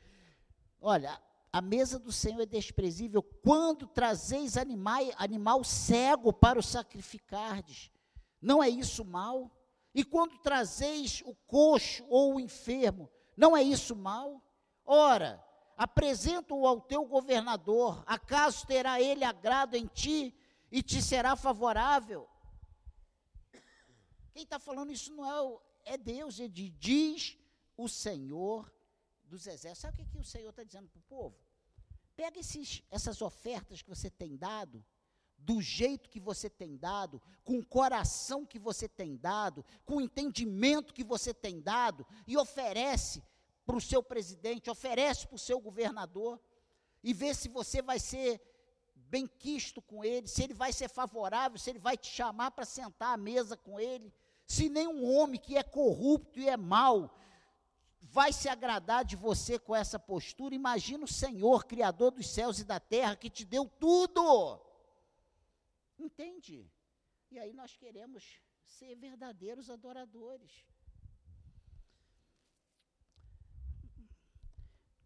Olha, 0.79 1.21
a 1.57 1.61
mesa 1.61 1.97
do 1.97 2.11
Senhor 2.11 2.39
é 2.39 2.45
desprezível 2.45 3.23
quando 3.23 3.87
trazeis 3.87 4.57
animal, 4.57 5.01
animal 5.17 5.63
cego 5.63 6.31
para 6.31 6.59
o 6.59 6.61
sacrificardes. 6.63 7.91
Não 8.39 8.63
é 8.63 8.69
isso 8.69 9.03
mal? 9.03 9.51
E 9.91 10.03
quando 10.03 10.37
trazeis 10.37 11.23
o 11.25 11.33
coxo 11.47 12.05
ou 12.09 12.35
o 12.35 12.39
enfermo, 12.39 13.09
não 13.35 13.57
é 13.57 13.63
isso 13.63 13.95
mal? 13.95 14.39
Ora, 14.85 15.43
apresenta-o 15.75 16.67
ao 16.67 16.79
teu 16.79 17.03
governador, 17.05 18.03
acaso 18.05 18.67
terá 18.67 19.01
ele 19.01 19.23
agrado 19.23 19.73
em 19.73 19.87
ti 19.87 20.37
e 20.71 20.83
te 20.83 21.01
será 21.01 21.35
favorável? 21.35 22.29
Quem 24.31 24.43
está 24.43 24.59
falando 24.59 24.91
isso 24.91 25.11
não 25.11 25.25
é, 25.85 25.93
é 25.93 25.97
Deus, 25.97 26.39
ele 26.39 26.69
diz 26.69 27.35
o 27.75 27.89
Senhor 27.89 28.71
dos 29.23 29.47
exércitos. 29.47 29.79
Sabe 29.79 30.03
o 30.03 30.05
que, 30.05 30.11
que 30.11 30.17
o 30.19 30.23
Senhor 30.23 30.51
está 30.51 30.63
dizendo 30.63 30.87
para 30.87 30.99
o 30.99 31.03
povo? 31.03 31.46
Pega 32.17 32.39
esses, 32.39 32.83
essas 32.89 33.21
ofertas 33.21 33.83
que 33.83 33.89
você 33.89 34.09
tem 34.09 34.35
dado, 34.35 34.83
do 35.37 35.61
jeito 35.61 36.09
que 36.09 36.19
você 36.19 36.49
tem 36.49 36.75
dado, 36.75 37.21
com 37.43 37.59
o 37.59 37.65
coração 37.65 38.43
que 38.43 38.57
você 38.57 38.89
tem 38.89 39.15
dado, 39.15 39.63
com 39.85 39.97
o 39.97 40.01
entendimento 40.01 40.95
que 40.95 41.03
você 41.03 41.31
tem 41.31 41.61
dado, 41.61 42.05
e 42.25 42.35
oferece 42.35 43.23
para 43.67 43.75
o 43.75 43.81
seu 43.81 44.01
presidente, 44.01 44.69
oferece 44.69 45.27
para 45.27 45.35
o 45.35 45.39
seu 45.39 45.61
governador, 45.61 46.41
e 47.03 47.13
vê 47.13 47.35
se 47.35 47.47
você 47.47 47.83
vai 47.83 47.99
ser 47.99 48.41
bem 48.95 49.27
quisto 49.27 49.79
com 49.79 50.03
ele, 50.03 50.27
se 50.27 50.43
ele 50.43 50.55
vai 50.55 50.73
ser 50.73 50.89
favorável, 50.89 51.59
se 51.59 51.69
ele 51.69 51.79
vai 51.79 51.95
te 51.95 52.07
chamar 52.07 52.49
para 52.49 52.65
sentar 52.65 53.13
à 53.13 53.17
mesa 53.17 53.55
com 53.55 53.79
ele. 53.79 54.11
Se 54.47 54.69
nenhum 54.69 55.05
homem 55.15 55.39
que 55.39 55.55
é 55.55 55.61
corrupto 55.61 56.39
e 56.39 56.49
é 56.49 56.57
mau 56.57 57.15
vai 58.11 58.31
se 58.33 58.47
agradar 58.49 59.03
de 59.05 59.15
você 59.15 59.59
com 59.59 59.75
essa 59.75 59.99
postura. 59.99 60.55
Imagina 60.55 61.03
o 61.05 61.07
Senhor, 61.07 61.65
Criador 61.65 62.11
dos 62.11 62.27
céus 62.29 62.59
e 62.59 62.65
da 62.65 62.79
terra, 62.79 63.15
que 63.15 63.29
te 63.29 63.45
deu 63.45 63.65
tudo. 63.65 64.61
Entende? 65.97 66.69
E 67.31 67.39
aí 67.39 67.53
nós 67.53 67.75
queremos 67.75 68.39
ser 68.65 68.95
verdadeiros 68.95 69.69
adoradores. 69.69 70.65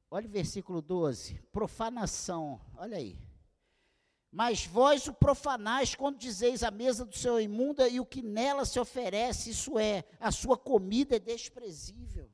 Olha 0.10 0.28
o 0.28 0.32
versículo 0.32 0.82
12: 0.82 1.42
profanação, 1.52 2.62
olha 2.76 2.98
aí. 2.98 3.18
Mas 4.32 4.66
vós 4.66 5.08
o 5.08 5.14
profanais 5.14 5.94
quando 5.96 6.18
dizeis 6.18 6.64
a 6.64 6.72
mesa 6.72 7.04
do 7.04 7.18
Senhor 7.18 7.40
imunda 7.40 7.88
e 7.90 8.00
o 8.00 8.06
que 8.06 8.22
nela 8.22 8.64
se 8.64 8.80
oferece, 8.80 9.50
isso 9.50 9.78
é, 9.78 10.06
a 10.20 10.32
sua 10.32 10.58
comida 10.58 11.18
é 11.18 11.20
desprezível. 11.20 12.32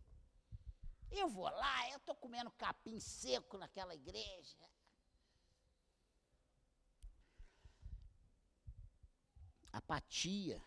Eu 1.12 1.30
vou 1.30 1.46
lá, 1.46 1.90
eu 1.92 1.98
estou 1.98 2.16
comendo 2.16 2.52
capim 2.52 3.00
seco 3.00 3.58
naquela 3.58 3.96
igreja. 3.96 4.58
Apatia. 9.72 10.62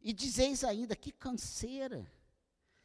E 0.00 0.12
dizeis 0.12 0.64
ainda, 0.64 0.96
que 0.96 1.12
canseira. 1.12 2.10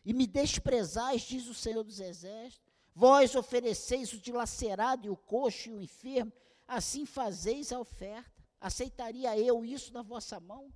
E 0.04 0.14
me 0.14 0.26
desprezais, 0.26 1.22
diz 1.22 1.48
o 1.48 1.54
Senhor 1.54 1.84
dos 1.84 2.00
Exércitos. 2.00 2.72
Vós 2.94 3.36
ofereceis 3.36 4.12
o 4.14 4.20
dilacerado 4.20 5.08
e 5.08 5.10
o 5.10 5.16
coxo 5.16 5.70
e 5.70 5.74
o 5.74 5.82
enfermo, 5.82 6.32
assim 6.68 7.06
fazeis 7.06 7.72
a 7.72 7.80
oferta. 7.80 8.44
Aceitaria 8.60 9.38
eu 9.38 9.64
isso 9.64 9.94
na 9.94 10.02
vossa 10.02 10.40
mão? 10.40 10.72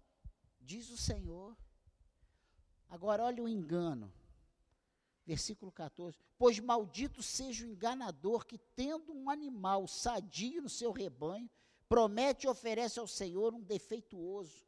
Diz 0.62 0.90
o 0.90 0.98
Senhor. 0.98 1.56
Agora 2.90 3.24
olha 3.24 3.44
o 3.44 3.50
engano 3.50 4.12
Versículo 5.26 5.72
14: 5.72 6.18
Pois 6.38 6.60
maldito 6.60 7.24
seja 7.24 7.66
o 7.66 7.68
enganador 7.68 8.46
que, 8.46 8.58
tendo 8.76 9.12
um 9.12 9.30
animal 9.30 9.88
sadio 9.88 10.62
no 10.62 10.70
seu 10.70 10.92
rebanho, 10.92 11.50
promete 11.90 12.46
e 12.46 12.50
oferece 12.50 13.00
ao 13.00 13.08
Senhor 13.08 13.54
um 13.54 13.62
defeituoso. 13.62 14.68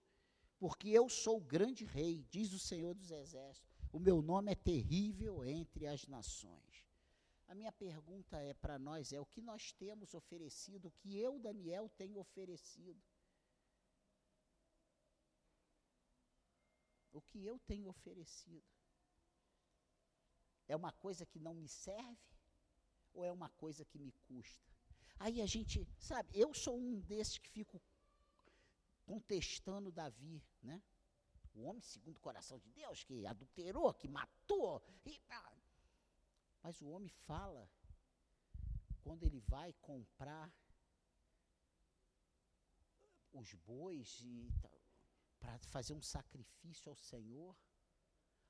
Porque 0.58 0.89
eu 0.89 1.08
sou 1.08 1.38
o 1.38 1.43
grande 1.43 1.86
rei, 1.86 2.26
diz 2.32 2.52
o 2.54 2.60
Senhor 2.60 2.96
dos 2.96 3.12
Exércitos. 3.12 3.70
O 3.91 4.00
meu 4.00 4.22
nome 4.22 4.52
é 4.52 4.56
terrível 4.56 5.46
entre 5.46 5.86
as 5.86 6.08
nações. 6.08 6.88
A 7.48 7.54
minha 7.54 7.72
pergunta 7.72 8.41
é 8.41 8.54
para 8.54 8.80
nós 8.80 9.13
é 9.13 9.20
o 9.20 9.26
que 9.26 9.41
nós 9.41 9.72
temos 9.72 10.13
oferecido, 10.13 10.88
o 10.88 10.91
que 10.91 11.17
eu, 11.17 11.39
Daniel, 11.39 11.89
tenho 11.96 12.20
oferecido. 12.20 13.02
O 17.12 17.22
que 17.22 17.46
eu 17.46 17.58
tenho 17.60 17.88
oferecido. 17.88 18.77
É 20.67 20.75
uma 20.75 20.91
coisa 20.91 21.25
que 21.25 21.39
não 21.39 21.53
me 21.53 21.67
serve 21.67 22.17
ou 23.13 23.23
é 23.23 23.32
uma 23.32 23.49
coisa 23.49 23.86
que 23.86 23.97
me 23.97 24.12
custa? 24.27 24.67
Aí 25.19 25.41
a 25.41 25.45
gente, 25.45 25.88
sabe, 25.97 26.30
eu 26.34 26.53
sou 26.53 26.77
um 26.77 26.99
desses 26.99 27.38
que 27.38 27.49
fico 27.49 27.82
contestando 29.06 29.91
Davi, 29.91 30.43
né? 30.62 30.82
O 31.56 31.63
homem 31.63 31.82
segundo 31.82 32.17
o 32.17 32.21
coração 32.21 32.60
de 32.60 32.69
Deus, 32.69 33.03
que 33.03 33.25
adulterou, 33.25 33.91
que 33.93 34.08
matou. 34.08 34.84
E, 35.06 35.19
mas 36.62 36.82
o 36.82 36.89
homem 36.89 37.10
fala 37.10 37.67
quando 39.01 39.23
ele 39.23 39.39
vai 39.39 39.73
comprar 39.82 40.53
os 43.34 43.53
bois 43.53 44.23
para 45.39 45.58
fazer 45.60 45.93
um 45.93 46.01
sacrifício 46.01 46.89
ao 46.89 46.95
Senhor. 46.95 47.56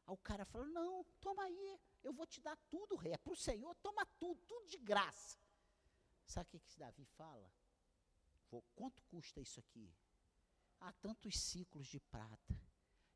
Aí 0.07 0.13
o 0.13 0.17
cara 0.17 0.45
fala: 0.45 0.65
Não, 0.67 1.03
toma 1.19 1.43
aí, 1.43 1.79
eu 2.01 2.13
vou 2.13 2.25
te 2.25 2.41
dar 2.41 2.55
tudo, 2.69 2.95
rei. 2.95 3.13
É 3.13 3.17
para 3.17 3.33
o 3.33 3.35
Senhor, 3.35 3.75
toma 3.75 4.05
tudo, 4.17 4.41
tudo 4.47 4.67
de 4.67 4.77
graça. 4.77 5.37
Sabe 6.25 6.47
o 6.47 6.51
que, 6.51 6.59
que 6.59 6.79
Davi 6.79 7.05
fala? 7.05 7.51
Vou, 8.49 8.63
quanto 8.75 9.03
custa 9.03 9.41
isso 9.41 9.59
aqui? 9.59 9.93
Há 10.79 10.93
tantos 10.93 11.37
ciclos 11.37 11.87
de 11.87 11.99
prata. 11.99 12.59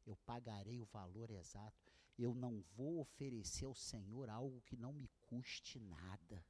Eu 0.06 0.16
pagarei 0.26 0.82
o 0.82 0.86
valor 0.86 1.30
exato. 1.32 1.94
Eu 2.18 2.36
não 2.36 2.62
vou 2.76 3.00
oferecer 3.00 3.66
ao 3.66 3.76
Senhor 3.76 4.30
algo 4.30 4.62
que 4.62 4.76
não 4.76 4.92
me 4.92 5.08
custe 5.22 5.80
nada. 5.80 6.46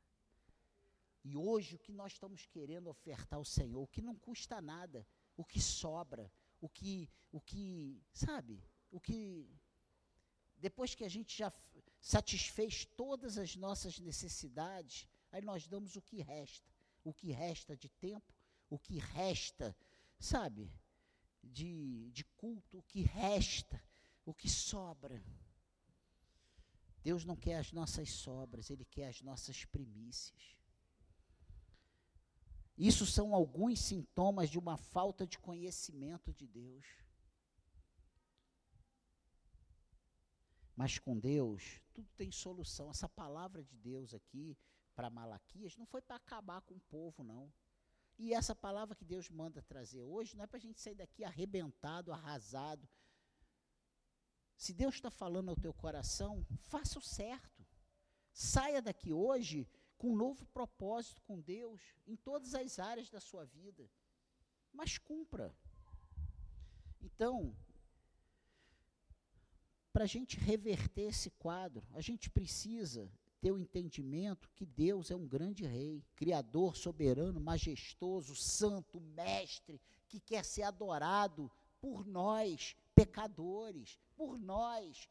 E 1.24 1.38
hoje 1.38 1.76
o 1.76 1.80
que 1.80 1.94
nós 1.94 2.14
estamos 2.14 2.46
querendo 2.48 2.88
ofertar 2.88 3.38
ao 3.38 3.46
Senhor, 3.46 3.82
o 3.82 3.88
que 3.88 4.02
não 4.02 4.16
custa 4.16 4.60
nada, 4.60 5.06
o 5.38 5.46
que 5.46 5.62
sobra, 5.62 6.32
o 6.60 6.68
que, 6.68 7.08
o 7.32 7.40
que, 7.40 8.02
sabe, 8.12 8.64
o 8.90 9.00
que 9.00 9.48
depois 10.62 10.94
que 10.94 11.04
a 11.04 11.10
gente 11.10 11.36
já 11.38 11.52
satisfez 12.00 12.86
todas 12.86 13.38
as 13.38 13.56
nossas 13.56 14.00
necessidades, 14.00 15.08
aí 15.32 15.42
nós 15.42 15.68
damos 15.68 15.96
o 15.96 16.02
que 16.02 16.22
resta. 16.22 16.70
O 17.04 17.12
que 17.14 17.32
resta 17.32 17.76
de 17.76 17.90
tempo, 17.90 18.32
o 18.70 18.78
que 18.78 19.00
resta, 19.00 19.76
sabe, 20.20 20.72
de, 21.44 22.12
de 22.12 22.24
culto, 22.38 22.78
o 22.78 22.84
que 22.84 23.02
resta, 23.02 23.82
o 24.24 24.34
que 24.36 24.48
sobra. 24.48 25.24
Deus 27.04 27.26
não 27.26 27.36
quer 27.36 27.58
as 27.58 27.72
nossas 27.72 28.12
sobras, 28.12 28.70
Ele 28.70 28.86
quer 28.86 29.08
as 29.08 29.22
nossas 29.24 29.66
primícias. 29.66 30.56
Isso 32.78 33.06
são 33.08 33.34
alguns 33.34 33.80
sintomas 33.80 34.50
de 34.50 34.60
uma 34.60 34.78
falta 34.78 35.26
de 35.26 35.40
conhecimento 35.40 36.32
de 36.34 36.48
Deus. 36.48 36.86
Mas 40.82 40.98
com 40.98 41.16
Deus, 41.20 41.80
tudo 41.94 42.10
tem 42.18 42.32
solução. 42.32 42.90
Essa 42.90 43.08
palavra 43.08 43.64
de 43.64 43.78
Deus 43.78 44.16
aqui 44.16 44.58
para 44.96 45.12
Malaquias 45.12 45.78
não 45.78 45.86
foi 45.86 46.02
para 46.02 46.16
acabar 46.16 46.60
com 46.62 46.74
o 46.74 46.80
povo, 46.80 47.24
não. 47.24 47.54
E 48.18 48.34
essa 48.34 48.56
palavra 48.56 48.96
que 48.96 49.06
Deus 49.06 49.30
manda 49.30 49.62
trazer 49.62 50.02
hoje 50.02 50.36
não 50.36 50.44
é 50.44 50.48
para 50.48 50.58
a 50.58 50.60
gente 50.60 50.82
sair 50.82 50.96
daqui 50.96 51.24
arrebentado, 51.24 52.12
arrasado. 52.12 52.90
Se 54.58 54.74
Deus 54.74 54.96
está 54.96 55.12
falando 55.12 55.50
ao 55.50 55.56
teu 55.56 55.72
coração, 55.72 56.44
faça 56.62 56.98
o 56.98 57.02
certo. 57.04 57.64
Saia 58.34 58.82
daqui 58.82 59.14
hoje 59.14 59.70
com 60.00 60.10
um 60.14 60.16
novo 60.16 60.48
propósito 60.48 61.22
com 61.22 61.40
Deus 61.40 61.80
em 62.08 62.16
todas 62.16 62.56
as 62.56 62.80
áreas 62.80 63.08
da 63.08 63.20
sua 63.20 63.46
vida. 63.46 63.88
Mas 64.74 64.98
cumpra. 64.98 65.56
Então, 67.00 67.56
para 69.92 70.04
a 70.04 70.08
gente 70.08 70.38
reverter 70.38 71.10
esse 71.10 71.30
quadro, 71.32 71.86
a 71.94 72.02
gente 72.02 72.30
precisa 72.30 73.12
ter 73.42 73.52
o 73.52 73.58
entendimento 73.58 74.50
que 74.56 74.66
Deus 74.66 75.10
é 75.10 75.16
um 75.16 75.28
grande 75.28 75.66
rei, 75.66 76.04
criador, 76.16 76.76
soberano, 76.76 77.40
majestoso, 77.40 78.36
santo, 78.36 79.02
mestre, 79.02 79.82
que 80.08 80.20
quer 80.20 80.46
ser 80.46 80.64
adorado 80.64 81.52
por 81.80 82.06
nós, 82.06 82.76
pecadores, 82.94 83.98
por 84.16 84.38
nós, 84.38 85.10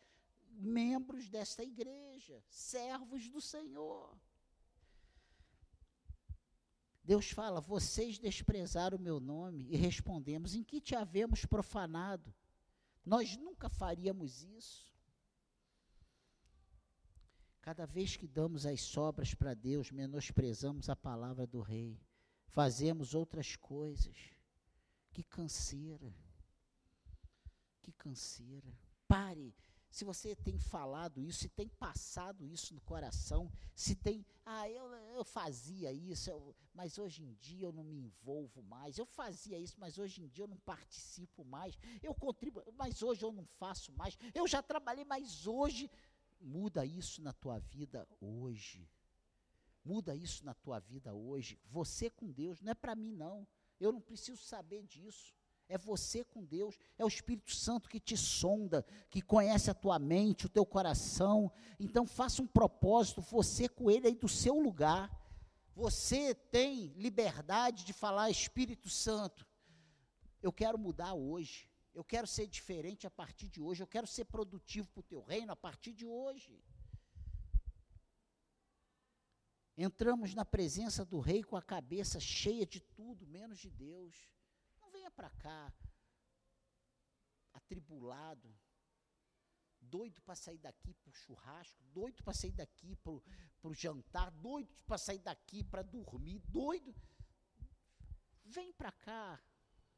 membros 0.49 1.29
desta 1.29 1.64
igreja, 1.64 2.43
servos 2.49 3.29
do 3.29 3.40
Senhor. 3.40 4.16
Deus 7.03 7.31
fala: 7.31 7.61
Vocês 7.61 8.19
desprezaram 8.19 8.97
o 8.97 9.01
meu 9.01 9.19
nome, 9.19 9.66
e 9.69 9.77
respondemos: 9.77 10.55
Em 10.55 10.62
que 10.62 10.81
te 10.81 10.95
havemos 10.95 11.45
profanado? 11.45 12.33
Nós 13.05 13.37
nunca 13.37 13.69
faríamos 13.69 14.43
isso. 14.43 14.91
Cada 17.61 17.87
vez 17.87 18.17
que 18.17 18.27
damos 18.27 18.65
as 18.65 18.81
sobras 18.81 19.35
para 19.35 19.55
Deus, 19.55 19.91
menosprezamos 19.91 20.89
a 20.89 20.97
palavra 20.97 21.47
do 21.47 21.61
Rei. 21.61 22.01
Fazemos 22.49 23.15
outras 23.15 23.55
coisas. 23.57 24.17
Que 25.13 25.23
canseira. 25.23 26.15
Que 27.83 27.93
canseira. 27.93 28.73
Pare. 29.07 29.55
Se 29.90 30.05
você 30.05 30.37
tem 30.37 30.57
falado 30.57 31.20
isso, 31.20 31.40
se 31.40 31.48
tem 31.48 31.68
passado 31.68 32.46
isso 32.46 32.72
no 32.72 32.81
coração, 32.81 33.50
se 33.74 33.96
tem, 33.96 34.24
ah, 34.46 34.68
eu, 34.68 34.88
eu 35.16 35.24
fazia 35.24 35.92
isso, 35.92 36.31
eu, 36.31 36.55
mas 36.72 36.96
hoje 36.96 37.24
em 37.24 37.35
dia 37.35 37.66
eu 37.66 37.72
não 37.72 37.83
me 37.83 37.98
envolvo 37.98 38.62
mais. 38.62 38.98
Eu 38.98 39.05
fazia 39.05 39.59
isso, 39.59 39.74
mas 39.81 39.98
hoje 39.98 40.22
em 40.22 40.29
dia 40.29 40.44
eu 40.44 40.48
não 40.48 40.59
participo 40.59 41.44
mais. 41.44 41.76
Eu 42.00 42.14
contribuo, 42.14 42.62
mas 42.76 43.03
hoje 43.03 43.24
eu 43.24 43.33
não 43.33 43.44
faço 43.44 43.90
mais. 43.92 44.16
Eu 44.33 44.46
já 44.46 44.62
trabalhei, 44.62 45.05
mas 45.05 45.46
hoje 45.46 45.90
muda 46.40 46.87
isso 46.87 47.20
na 47.20 47.33
tua 47.33 47.59
vida 47.59 48.07
hoje. 48.20 48.88
Muda 49.85 50.14
isso 50.14 50.44
na 50.44 50.55
tua 50.55 50.79
vida 50.79 51.12
hoje. 51.12 51.59
Você 51.64 52.09
com 52.11 52.31
Deus, 52.31 52.61
não 52.61 52.70
é 52.70 52.74
para 52.74 52.94
mim 52.94 53.12
não. 53.12 53.46
Eu 53.81 53.90
não 53.90 54.00
preciso 54.00 54.40
saber 54.40 54.87
disso. 54.87 55.35
É 55.70 55.78
você 55.78 56.24
com 56.24 56.44
Deus, 56.44 56.76
é 56.98 57.04
o 57.04 57.09
Espírito 57.09 57.54
Santo 57.54 57.88
que 57.88 58.00
te 58.00 58.16
sonda, 58.16 58.85
que 59.09 59.22
conhece 59.22 59.70
a 59.70 59.74
tua 59.74 60.00
mente, 60.00 60.46
o 60.46 60.48
teu 60.48 60.66
coração. 60.66 61.48
Então 61.78 62.04
faça 62.04 62.42
um 62.42 62.46
propósito, 62.46 63.20
você 63.20 63.68
com 63.68 63.88
Ele 63.88 64.09
aí 64.09 64.16
do 64.16 64.28
seu 64.28 64.59
lugar. 64.59 65.09
Você 65.76 66.35
tem 66.35 66.88
liberdade 66.96 67.85
de 67.85 67.92
falar, 67.92 68.28
Espírito 68.30 68.90
Santo, 68.90 69.46
eu 70.42 70.52
quero 70.52 70.76
mudar 70.76 71.14
hoje. 71.14 71.70
Eu 71.94 72.02
quero 72.02 72.26
ser 72.26 72.48
diferente 72.48 73.06
a 73.06 73.11
partir 73.11 73.48
de 73.48 73.61
hoje. 73.62 73.80
Eu 73.80 73.87
quero 73.87 74.09
ser 74.09 74.24
produtivo 74.24 74.88
para 74.88 75.00
o 75.00 75.04
teu 75.04 75.22
reino 75.22 75.52
a 75.52 75.56
partir 75.56 75.92
de 75.92 76.04
hoje. 76.04 76.61
Entramos 79.76 80.35
na 80.35 80.44
presença 80.44 81.04
do 81.04 81.20
rei 81.20 81.44
com 81.44 81.56
a 81.56 81.62
cabeça 81.62 82.18
cheia 82.18 82.66
de 82.66 82.80
tudo, 82.80 83.24
menos 83.24 83.61
de 83.61 83.70
Deus 83.70 84.16
para 85.11 85.31
cá, 85.31 85.73
atribulado, 87.53 88.55
doido 89.81 90.20
para 90.23 90.35
sair 90.35 90.59
daqui 90.59 90.94
para 90.94 91.11
o 91.11 91.14
churrasco, 91.14 91.83
doido 91.92 92.23
para 92.23 92.35
sair 92.35 92.53
daqui 92.53 92.96
para 92.96 93.12
o 93.62 93.75
jantar, 93.75 94.31
doido 94.31 94.73
para 94.85 94.99
sair 94.99 95.18
daqui 95.18 95.64
para 95.64 95.83
dormir, 95.83 96.38
doido. 96.49 96.94
Vem 98.44 98.73
para 98.73 98.92
cá. 98.92 99.40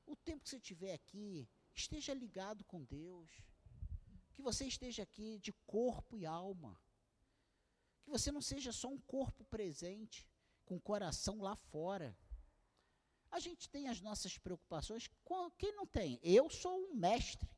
O 0.07 0.17
tempo 0.17 0.43
que 0.43 0.51
você 0.51 0.57
estiver 0.57 0.95
aqui, 0.95 1.49
esteja 1.75 2.13
ligado 2.13 2.65
com 2.65 2.83
Deus. 2.85 3.31
Que 4.35 4.43
você 4.43 4.67
esteja 4.67 5.03
aqui 5.03 5.39
de 5.39 5.53
corpo 5.67 6.17
e 6.17 6.27
alma. 6.27 6.79
Que 8.03 8.11
você 8.11 8.33
não 8.33 8.43
seja 8.43 8.73
só 8.73 8.89
um 8.89 8.99
corpo 9.01 9.45
presente, 9.45 10.29
com 10.65 10.77
o 10.77 10.81
coração 10.81 11.41
lá 11.41 11.55
fora. 11.55 12.17
A 13.33 13.41
gente 13.41 13.67
tem 13.71 13.89
as 13.89 14.01
nossas 14.03 14.37
preocupações. 14.37 15.11
Quem 15.59 15.75
não 15.75 15.87
tem? 15.87 16.21
Eu 16.23 16.51
sou 16.51 16.79
um 16.79 16.95
mestre. 16.95 17.51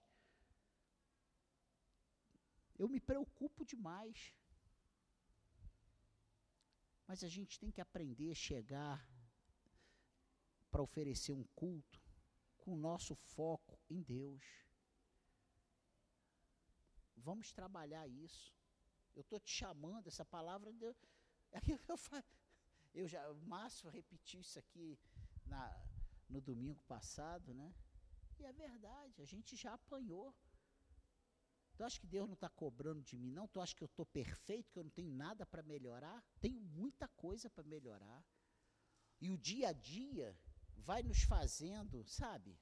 Eu 2.79 2.89
me 2.89 3.01
preocupo 3.01 3.65
demais. 3.65 4.33
Mas 7.09 7.25
a 7.25 7.29
gente 7.29 7.59
tem 7.59 7.73
que 7.73 7.81
aprender 7.81 8.31
a 8.31 8.37
chegar 8.37 9.05
para 10.71 10.81
oferecer 10.81 11.33
um 11.33 11.45
culto 11.57 12.01
com 12.59 12.75
o 12.75 12.79
nosso 12.79 13.17
foco 13.17 13.77
em 13.91 14.01
Deus. 14.01 14.45
Vamos 17.17 17.53
trabalhar 17.53 18.07
isso. 18.07 18.55
Eu 19.17 19.23
estou 19.23 19.41
te 19.41 19.51
chamando, 19.51 20.07
essa 20.07 20.25
palavra 20.25 20.73
deu. 20.73 20.95
Eu, 22.95 23.03
eu 23.03 23.09
já, 23.09 23.29
o 23.31 23.37
Márcio 23.47 23.91
repetiu 23.91 24.41
isso 24.41 24.59
aqui 24.59 24.99
na, 25.47 25.65
no 26.29 26.41
domingo 26.41 26.83
passado, 26.85 27.53
né? 27.55 27.75
E 28.39 28.45
é 28.45 28.53
verdade, 28.53 29.23
a 29.23 29.25
gente 29.25 29.57
já 29.57 29.75
apanhou. 29.75 30.35
Tu 31.77 31.83
acha 31.83 32.01
que 32.01 32.07
Deus 32.07 32.27
não 32.29 32.35
está 32.35 32.49
cobrando 32.49 33.03
de 33.03 33.17
mim, 33.17 33.33
não? 33.33 33.49
Tu 33.49 33.61
acha 33.61 33.75
que 33.75 33.83
eu 33.83 33.87
estou 33.87 34.07
perfeito, 34.07 34.71
que 34.71 34.79
eu 34.79 34.85
não 34.85 34.91
tenho 34.91 35.11
nada 35.11 35.45
para 35.45 35.63
melhorar? 35.63 36.23
Tenho 36.41 36.61
muita 36.61 37.09
coisa 37.09 37.51
para 37.51 37.65
melhorar. 37.65 38.25
E 39.21 39.31
o 39.31 39.37
dia 39.37 39.69
a 39.71 39.73
dia 39.73 40.39
vai 40.77 41.03
nos 41.03 41.23
fazendo, 41.23 42.05
sabe? 42.07 42.57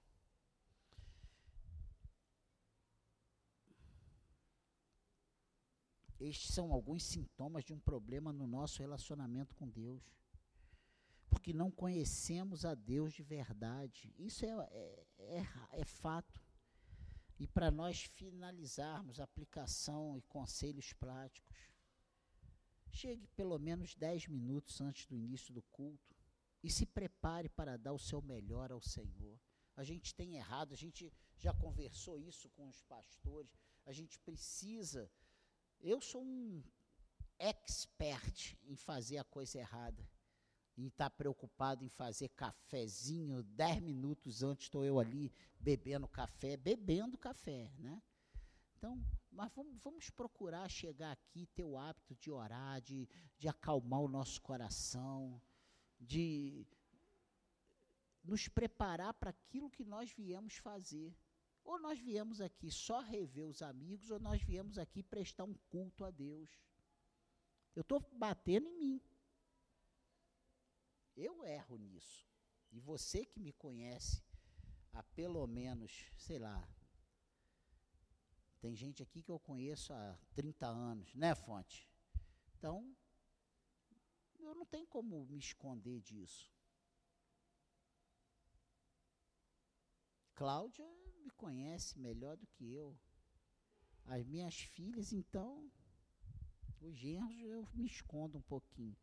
Estes 6.18 6.55
são 6.55 6.72
alguns 6.72 7.03
sintomas 7.03 7.64
de 7.64 7.72
um 7.72 7.80
problema 7.80 8.33
no 8.33 8.47
nosso 8.47 8.80
relacionamento 8.80 9.55
com 9.57 9.68
Deus. 9.68 10.03
Porque 11.33 11.55
não 11.55 11.70
conhecemos 11.70 12.66
a 12.66 12.74
Deus 12.74 13.14
de 13.14 13.22
verdade. 13.22 14.14
Isso 14.18 14.45
é, 14.45 14.51
é, 14.70 15.07
é, 15.18 15.47
é 15.80 15.85
fato. 15.85 16.39
E 17.39 17.47
para 17.47 17.70
nós 17.70 18.03
finalizarmos 18.03 19.18
aplicação 19.18 20.18
e 20.18 20.22
conselhos 20.22 20.93
práticos, 20.93 21.57
chegue 22.91 23.26
pelo 23.28 23.59
menos 23.59 23.95
10 23.95 24.28
minutos 24.28 24.78
antes 24.83 25.07
do 25.07 25.16
início 25.16 25.55
do 25.55 25.62
culto 25.62 26.14
e 26.62 26.70
se 26.70 26.85
prepare 26.85 27.49
para 27.49 27.78
dar 27.78 27.95
o 27.95 27.99
seu 27.99 28.20
melhor 28.20 28.70
ao 28.70 28.83
Senhor. 28.83 29.41
A 29.74 29.83
gente 29.83 30.14
tem 30.14 30.37
errado, 30.37 30.74
a 30.74 30.76
gente 30.76 31.11
já 31.39 31.55
conversou 31.55 32.20
isso 32.20 32.51
com 32.51 32.68
os 32.68 32.83
pastores, 32.83 33.59
a 33.87 33.93
gente 33.93 34.18
precisa. 34.18 35.11
Eu 35.80 35.99
sou 35.99 36.22
um 36.22 36.62
expert 37.39 38.55
em 38.64 38.76
fazer 38.76 39.16
a 39.16 39.24
coisa 39.24 39.59
errada 39.59 40.07
e 40.77 40.87
está 40.87 41.11
preocupado 41.11 41.85
em 41.85 41.89
fazer 41.89 42.29
cafezinho, 42.31 43.43
dez 43.43 43.81
minutos 43.81 44.43
antes 44.43 44.66
estou 44.66 44.85
eu 44.85 44.99
ali 44.99 45.33
bebendo 45.61 46.09
café, 46.09 46.57
bebendo 46.57 47.18
café, 47.18 47.70
né? 47.79 48.03
Então, 48.77 49.01
mas 49.31 49.53
vamos, 49.55 49.79
vamos, 49.83 50.11
procurar 50.11 50.68
chegar 50.68 51.12
aqui, 51.12 51.47
ter 51.55 51.64
o 51.64 51.79
hábito 51.79 52.16
de 52.16 52.31
orar, 52.31 52.81
de, 52.81 53.09
de 53.39 53.49
acalmar 53.49 54.01
o 54.01 54.09
nosso 54.09 54.43
coração, 54.43 55.41
de 56.01 56.66
nos 58.25 58.49
preparar 58.49 59.14
para 59.14 59.31
aquilo 59.31 59.70
que 59.70 59.85
nós 59.85 60.11
viemos 60.11 60.57
fazer. 60.57 61.14
Ou 61.64 61.79
nós 61.79 61.99
viemos 62.01 62.41
aqui 62.41 62.70
só 62.70 63.01
rever 63.01 63.47
os 63.47 63.62
amigos, 63.62 64.11
ou 64.11 64.18
nós 64.18 64.43
viemos 64.43 64.79
aqui 64.79 65.03
prestar 65.03 65.45
um 65.45 65.55
culto 65.70 66.05
a 66.05 66.11
Deus. 66.11 66.51
Eu 67.75 67.83
estou 67.83 68.01
batendo 68.12 68.68
em 68.68 68.79
mim. 68.79 69.01
Eu 71.16 71.44
erro 71.44 71.76
nisso. 71.76 72.26
E 72.70 72.80
você 72.80 73.24
que 73.24 73.38
me 73.38 73.52
conhece 73.52 74.22
há 74.92 75.02
pelo 75.02 75.46
menos, 75.46 76.06
sei 76.16 76.38
lá, 76.38 76.66
tem 78.60 78.74
gente 78.74 79.02
aqui 79.02 79.22
que 79.22 79.30
eu 79.30 79.40
conheço 79.40 79.92
há 79.92 80.16
30 80.34 80.66
anos, 80.66 81.14
né, 81.14 81.34
Fonte? 81.34 81.88
Então, 82.56 82.96
eu 84.38 84.54
não 84.54 84.64
tenho 84.64 84.86
como 84.86 85.26
me 85.26 85.38
esconder 85.38 86.00
disso. 86.00 86.50
Cláudia 90.34 90.86
me 91.20 91.30
conhece 91.30 91.98
melhor 91.98 92.36
do 92.36 92.46
que 92.46 92.72
eu. 92.72 92.96
As 94.04 94.24
minhas 94.24 94.56
filhas, 94.56 95.12
então, 95.12 95.70
os 96.80 96.96
genros, 96.96 97.40
eu 97.42 97.68
me 97.74 97.86
escondo 97.86 98.38
um 98.38 98.42
pouquinho. 98.42 98.96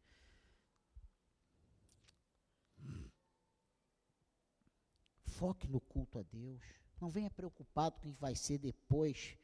Foque 5.40 5.70
no 5.70 5.80
culto 5.80 6.20
a 6.20 6.22
Deus. 6.24 6.62
Não 7.00 7.10
venha 7.10 7.32
preocupado 7.32 7.98
com 8.02 8.10
o 8.10 8.14
que 8.14 8.20
vai 8.20 8.36
ser 8.36 8.58
depois, 8.58 9.38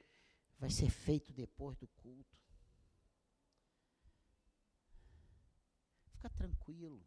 vai 0.60 0.70
ser 0.70 0.90
feito 0.90 1.32
depois 1.32 1.78
do 1.78 1.88
culto. 1.88 2.38
Fica 6.12 6.30
tranquilo. 6.32 7.02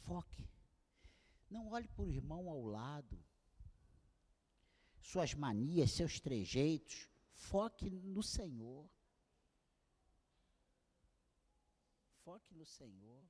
Foque. 0.00 0.46
Não 1.48 1.68
olhe 1.68 1.88
para 1.88 2.04
o 2.04 2.10
irmão 2.10 2.50
ao 2.50 2.62
lado. 2.66 3.18
Suas 5.00 5.32
manias, 5.32 5.92
seus 5.92 6.20
trejeitos. 6.20 7.08
Foque 7.32 7.88
no 7.88 8.22
Senhor. 8.22 8.86
Foque 12.22 12.54
no 12.54 12.66
Senhor. 12.66 13.24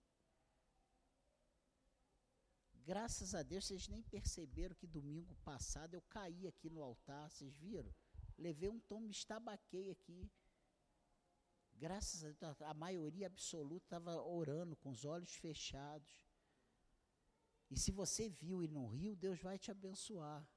Graças 2.86 3.34
a 3.34 3.42
Deus, 3.42 3.64
vocês 3.64 3.88
nem 3.88 4.00
perceberam 4.00 4.76
que 4.76 4.86
domingo 4.86 5.34
passado 5.44 5.94
eu 5.94 6.02
caí 6.02 6.46
aqui 6.46 6.70
no 6.70 6.80
altar, 6.80 7.28
vocês 7.28 7.56
viram? 7.56 7.92
Levei 8.38 8.68
um 8.68 8.78
tom, 8.78 9.00
me 9.00 9.10
estabaquei 9.10 9.90
aqui. 9.90 10.30
Graças 11.74 12.22
a 12.22 12.30
Deus, 12.30 12.62
a 12.62 12.72
maioria 12.74 13.26
absoluta 13.26 13.84
estava 13.86 14.22
orando 14.22 14.76
com 14.76 14.90
os 14.90 15.04
olhos 15.04 15.34
fechados. 15.34 16.24
E 17.68 17.76
se 17.76 17.90
você 17.90 18.28
viu 18.28 18.62
e 18.62 18.68
não 18.68 18.86
riu, 18.86 19.16
Deus 19.16 19.40
vai 19.40 19.58
te 19.58 19.72
abençoar. 19.72 20.48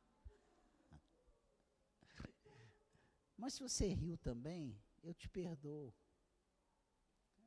Mas 3.35 3.55
se 3.55 3.63
você 3.63 3.87
riu 3.87 4.15
também, 4.19 4.79
eu 5.01 5.15
te 5.15 5.27
perdoo. 5.27 5.91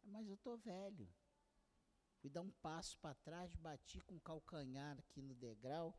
Mas 0.02 0.26
eu 0.26 0.34
estou 0.34 0.58
velho. 0.58 1.08
Fui 2.22 2.30
dar 2.30 2.42
um 2.42 2.52
passo 2.62 2.96
para 2.98 3.16
trás, 3.16 3.52
bati 3.56 4.00
com 4.02 4.14
o 4.14 4.20
calcanhar 4.20 4.96
aqui 4.96 5.20
no 5.20 5.34
degrau. 5.34 5.92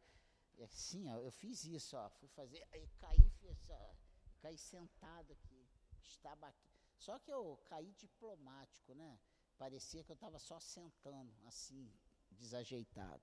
E 0.55 0.63
assim, 0.63 1.09
ó, 1.09 1.17
eu 1.17 1.29
fiz 1.29 1.65
isso, 1.65 1.97
ó, 1.97 2.09
fui 2.11 2.29
fazer, 2.29 2.65
aí 2.71 2.87
caí, 2.97 3.29
fiz, 3.41 3.69
ó, 3.69 3.93
caí 4.39 4.57
sentado 4.57 5.33
aqui, 5.33 5.67
estava 6.01 6.47
aqui. 6.47 6.71
Só 6.97 7.19
que 7.19 7.29
eu 7.29 7.61
caí 7.65 7.91
diplomático, 7.95 8.93
né? 8.93 9.19
Parecia 9.57 10.01
que 10.01 10.11
eu 10.11 10.15
estava 10.15 10.39
só 10.39 10.61
sentando, 10.61 11.35
assim, 11.45 11.93
desajeitado. 12.31 13.21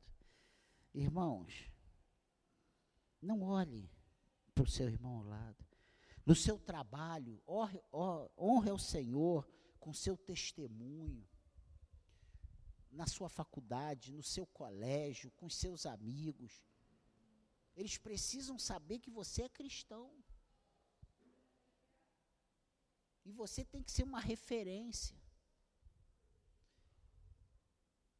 Irmãos, 0.93 1.73
não 3.23 3.41
olhe 3.41 3.91
para 4.55 4.65
o 4.65 4.71
seu 4.71 4.91
irmão 4.91 5.17
ao 5.17 5.25
lado. 5.25 5.67
No 6.27 6.35
seu 6.35 6.59
trabalho, 6.59 7.43
honre, 7.49 7.83
honre 8.37 8.69
ao 8.69 8.79
Senhor 8.79 9.49
com 9.79 9.95
seu 9.95 10.19
testemunho 10.19 11.27
na 12.91 13.07
sua 13.07 13.29
faculdade, 13.29 14.13
no 14.13 14.23
seu 14.23 14.47
colégio, 14.47 15.31
com 15.33 15.49
seus 15.49 15.87
amigos. 15.87 16.63
Eles 17.77 17.97
precisam 17.97 18.59
saber 18.59 18.99
que 18.99 19.11
você 19.11 19.43
é 19.43 19.49
cristão. 19.49 20.13
E 23.25 23.33
você 23.33 23.65
tem 23.65 23.83
que 23.83 23.93
ser 23.93 24.03
uma 24.03 24.21
referência. 24.21 25.17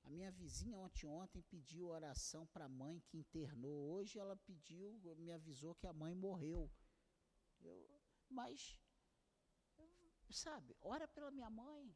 A 0.05 0.11
minha 0.11 0.31
vizinha 0.31 0.77
ontem, 0.77 1.07
ontem 1.07 1.43
pediu 1.43 1.89
oração 1.89 2.47
para 2.47 2.65
a 2.65 2.69
mãe 2.69 3.01
que 3.07 3.17
internou. 3.17 3.93
Hoje 3.93 4.19
ela 4.19 4.37
pediu, 4.37 5.01
me 5.17 5.33
avisou 5.33 5.75
que 5.75 5.87
a 5.87 5.93
mãe 5.93 6.15
morreu. 6.15 6.71
Eu, 7.61 8.01
mas, 8.29 8.79
sabe, 10.31 10.77
ora 10.81 11.07
pela 11.09 11.31
minha 11.31 11.51
mãe. 11.51 11.95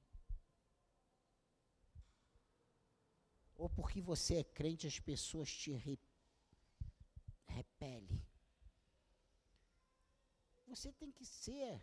Ou 3.65 3.71
porque 3.71 3.99
você 3.99 4.35
é 4.35 4.45
crente 4.45 4.87
as 4.87 5.01
pessoas 5.01 5.51
te 5.51 5.73
re, 5.73 5.99
repelem. 7.47 8.23
Você 10.67 10.93
tem 10.93 11.11
que 11.11 11.25
ser 11.25 11.83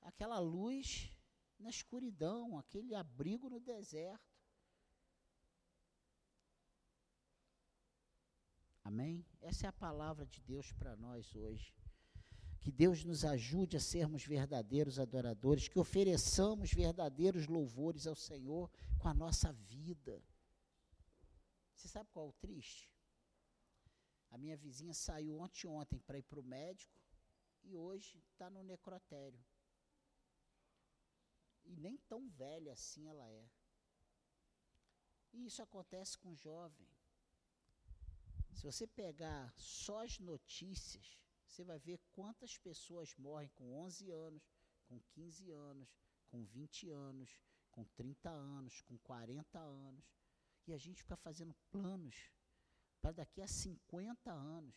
aquela 0.00 0.40
luz 0.40 1.12
na 1.56 1.70
escuridão, 1.70 2.58
aquele 2.58 2.96
abrigo 2.96 3.48
no 3.48 3.60
deserto. 3.60 4.34
Amém? 8.82 9.24
Essa 9.40 9.66
é 9.66 9.68
a 9.68 9.72
palavra 9.72 10.26
de 10.26 10.40
Deus 10.40 10.72
para 10.72 10.96
nós 10.96 11.32
hoje. 11.36 11.72
Que 12.58 12.72
Deus 12.72 13.04
nos 13.04 13.24
ajude 13.24 13.76
a 13.76 13.80
sermos 13.80 14.24
verdadeiros 14.24 14.98
adoradores, 14.98 15.68
que 15.68 15.78
ofereçamos 15.78 16.72
verdadeiros 16.72 17.46
louvores 17.46 18.04
ao 18.04 18.16
Senhor 18.16 18.68
com 18.98 19.06
a 19.06 19.14
nossa 19.14 19.52
vida. 19.52 20.20
Você 21.86 21.92
sabe 21.92 22.10
qual 22.10 22.26
é 22.26 22.28
o 22.30 22.32
triste? 22.32 22.90
A 24.30 24.36
minha 24.36 24.56
vizinha 24.56 24.92
saiu 24.92 25.38
ontem 25.38 25.68
ontem 25.68 26.00
para 26.00 26.18
ir 26.18 26.24
para 26.24 26.40
o 26.40 26.42
médico 26.42 27.00
e 27.62 27.76
hoje 27.76 28.18
está 28.32 28.50
no 28.50 28.64
necrotério. 28.64 29.40
E 31.64 31.76
nem 31.76 31.96
tão 32.08 32.28
velha 32.30 32.72
assim 32.72 33.06
ela 33.06 33.30
é. 33.30 33.48
E 35.32 35.46
isso 35.46 35.62
acontece 35.62 36.18
com 36.18 36.34
jovem. 36.34 36.88
Se 38.52 38.64
você 38.64 38.84
pegar 38.84 39.54
só 39.56 40.02
as 40.02 40.18
notícias, 40.18 41.20
você 41.46 41.62
vai 41.62 41.78
ver 41.78 42.00
quantas 42.10 42.58
pessoas 42.58 43.14
morrem 43.14 43.48
com 43.50 43.72
11 43.84 44.10
anos 44.10 44.42
com 44.86 45.00
15 45.14 45.50
anos, 45.52 45.88
com 46.26 46.44
20 46.44 46.90
anos, 46.90 47.40
com 47.70 47.84
30 47.84 48.28
anos, 48.28 48.80
com 48.82 48.98
40 48.98 49.58
anos. 49.58 50.15
E 50.66 50.72
a 50.72 50.78
gente 50.78 51.02
fica 51.02 51.16
fazendo 51.16 51.54
planos 51.70 52.30
para 53.00 53.12
daqui 53.12 53.40
a 53.40 53.46
50 53.46 54.30
anos. 54.30 54.74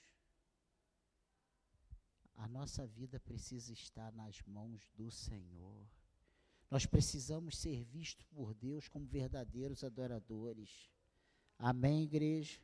A 2.35 2.47
nossa 2.47 2.85
vida 2.85 3.19
precisa 3.19 3.73
estar 3.73 4.11
nas 4.13 4.41
mãos 4.43 4.87
do 4.95 5.09
Senhor. 5.09 5.89
Nós 6.69 6.85
precisamos 6.85 7.57
ser 7.57 7.83
vistos 7.83 8.25
por 8.27 8.53
Deus 8.53 8.87
como 8.87 9.05
verdadeiros 9.05 9.83
adoradores. 9.83 10.89
Amém, 11.57 12.03
igreja? 12.03 12.61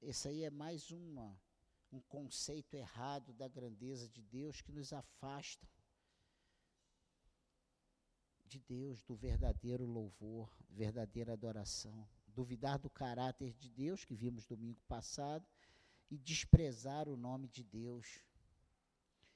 Esse 0.00 0.28
aí 0.28 0.42
é 0.42 0.50
mais 0.50 0.90
uma, 0.90 1.38
um 1.92 2.00
conceito 2.00 2.74
errado 2.74 3.32
da 3.34 3.46
grandeza 3.46 4.08
de 4.08 4.22
Deus 4.22 4.60
que 4.60 4.72
nos 4.72 4.92
afasta 4.92 5.68
de 8.54 8.60
Deus, 8.60 9.02
do 9.02 9.16
verdadeiro 9.16 9.84
louvor, 9.84 10.48
verdadeira 10.70 11.32
adoração. 11.32 12.08
Duvidar 12.28 12.78
do 12.78 12.88
caráter 12.88 13.52
de 13.52 13.68
Deus, 13.68 14.04
que 14.04 14.14
vimos 14.14 14.46
domingo 14.46 14.80
passado, 14.86 15.44
e 16.08 16.16
desprezar 16.16 17.08
o 17.08 17.16
nome 17.16 17.48
de 17.48 17.64
Deus. 17.64 18.22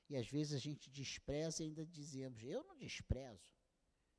E 0.08 0.16
às 0.16 0.28
vezes 0.28 0.52
a 0.54 0.58
gente 0.58 0.88
despreza 0.88 1.62
e 1.62 1.66
ainda 1.66 1.84
dizemos, 1.84 2.42
eu 2.44 2.62
não 2.62 2.76
desprezo. 2.76 3.52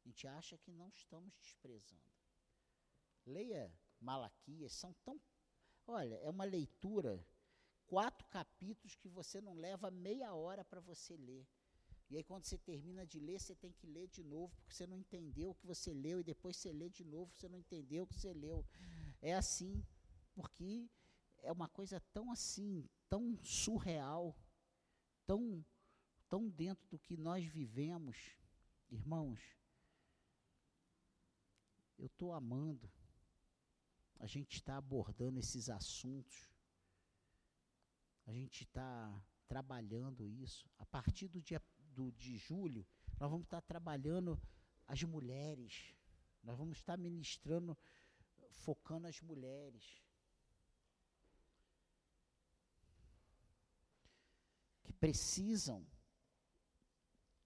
A 0.04 0.08
gente 0.08 0.28
acha 0.28 0.58
que 0.58 0.72
não 0.72 0.90
estamos 0.90 1.34
desprezando. 1.40 2.12
Leia 3.26 3.72
Malaquias, 4.02 4.74
são 4.74 4.94
tão. 5.06 5.20
Olha, 5.88 6.16
é 6.16 6.30
uma 6.30 6.44
leitura, 6.44 7.26
quatro 7.88 8.28
capítulos 8.28 8.96
que 8.96 9.08
você 9.08 9.40
não 9.40 9.54
leva 9.54 9.90
meia 9.90 10.34
hora 10.34 10.66
para 10.66 10.82
você 10.82 11.16
ler. 11.16 11.48
E 12.10 12.18
aí, 12.18 12.24
quando 12.24 12.46
você 12.46 12.58
termina 12.58 13.06
de 13.06 13.20
ler, 13.20 13.40
você 13.40 13.56
tem 13.56 13.72
que 13.72 13.86
ler 13.86 14.08
de 14.08 14.24
novo, 14.24 14.54
porque 14.58 14.74
você 14.74 14.88
não 14.88 14.98
entendeu 14.98 15.52
o 15.52 15.56
que 15.56 15.68
você 15.68 15.94
leu, 15.94 16.20
e 16.20 16.24
depois 16.24 16.58
você 16.58 16.72
lê 16.72 16.90
de 16.90 17.04
novo, 17.04 17.32
você 17.36 17.48
não 17.48 17.60
entendeu 17.60 18.04
o 18.04 18.08
que 18.08 18.20
você 18.20 18.34
leu. 18.34 18.66
É 19.22 19.36
assim, 19.36 19.86
porque 20.34 20.90
é 21.44 21.52
uma 21.52 21.70
coisa 21.70 22.00
tão 22.12 22.32
assim, 22.32 22.90
tão 23.08 23.38
surreal, 23.44 24.36
tão, 25.28 25.64
tão 26.28 26.50
dentro 26.50 26.88
do 26.90 26.98
que 26.98 27.16
nós 27.16 27.46
vivemos. 27.46 28.18
Irmãos, 28.90 29.40
eu 31.98 32.08
estou 32.08 32.34
amando 32.34 32.90
a 34.20 34.26
gente 34.26 34.56
está 34.56 34.76
abordando 34.76 35.40
esses 35.40 35.70
assuntos, 35.70 36.52
a 38.26 38.34
gente 38.34 38.64
está 38.64 39.24
trabalhando 39.48 40.28
isso. 40.28 40.70
A 40.78 40.86
partir 40.86 41.30
do 41.30 41.42
dia 41.42 41.62
do, 41.90 42.12
de 42.14 42.38
julho, 42.38 42.86
nós 43.20 43.30
vamos 43.30 43.46
estar 43.46 43.62
trabalhando 43.62 44.42
as 44.88 45.04
mulheres, 45.04 45.96
nós 46.44 46.58
vamos 46.58 46.78
estar 46.78 46.98
ministrando, 46.98 47.78
focando 48.50 49.08
as 49.08 49.22
mulheres. 49.22 50.02
Que 54.84 54.94
precisam 54.94 55.86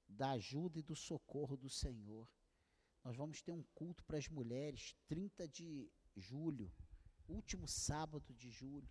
da 0.08 0.32
ajuda 0.32 0.80
e 0.80 0.84
do 0.84 0.96
socorro 0.96 1.58
do 1.58 1.70
Senhor. 1.70 2.30
Nós 3.04 3.18
vamos 3.18 3.42
ter 3.42 3.52
um 3.52 3.64
culto 3.74 4.04
para 4.06 4.18
as 4.18 4.30
mulheres, 4.30 4.96
30 5.08 5.48
de 5.48 5.92
julho, 6.16 6.72
último 7.28 7.68
sábado 7.68 8.34
de 8.34 8.50
julho. 8.50 8.90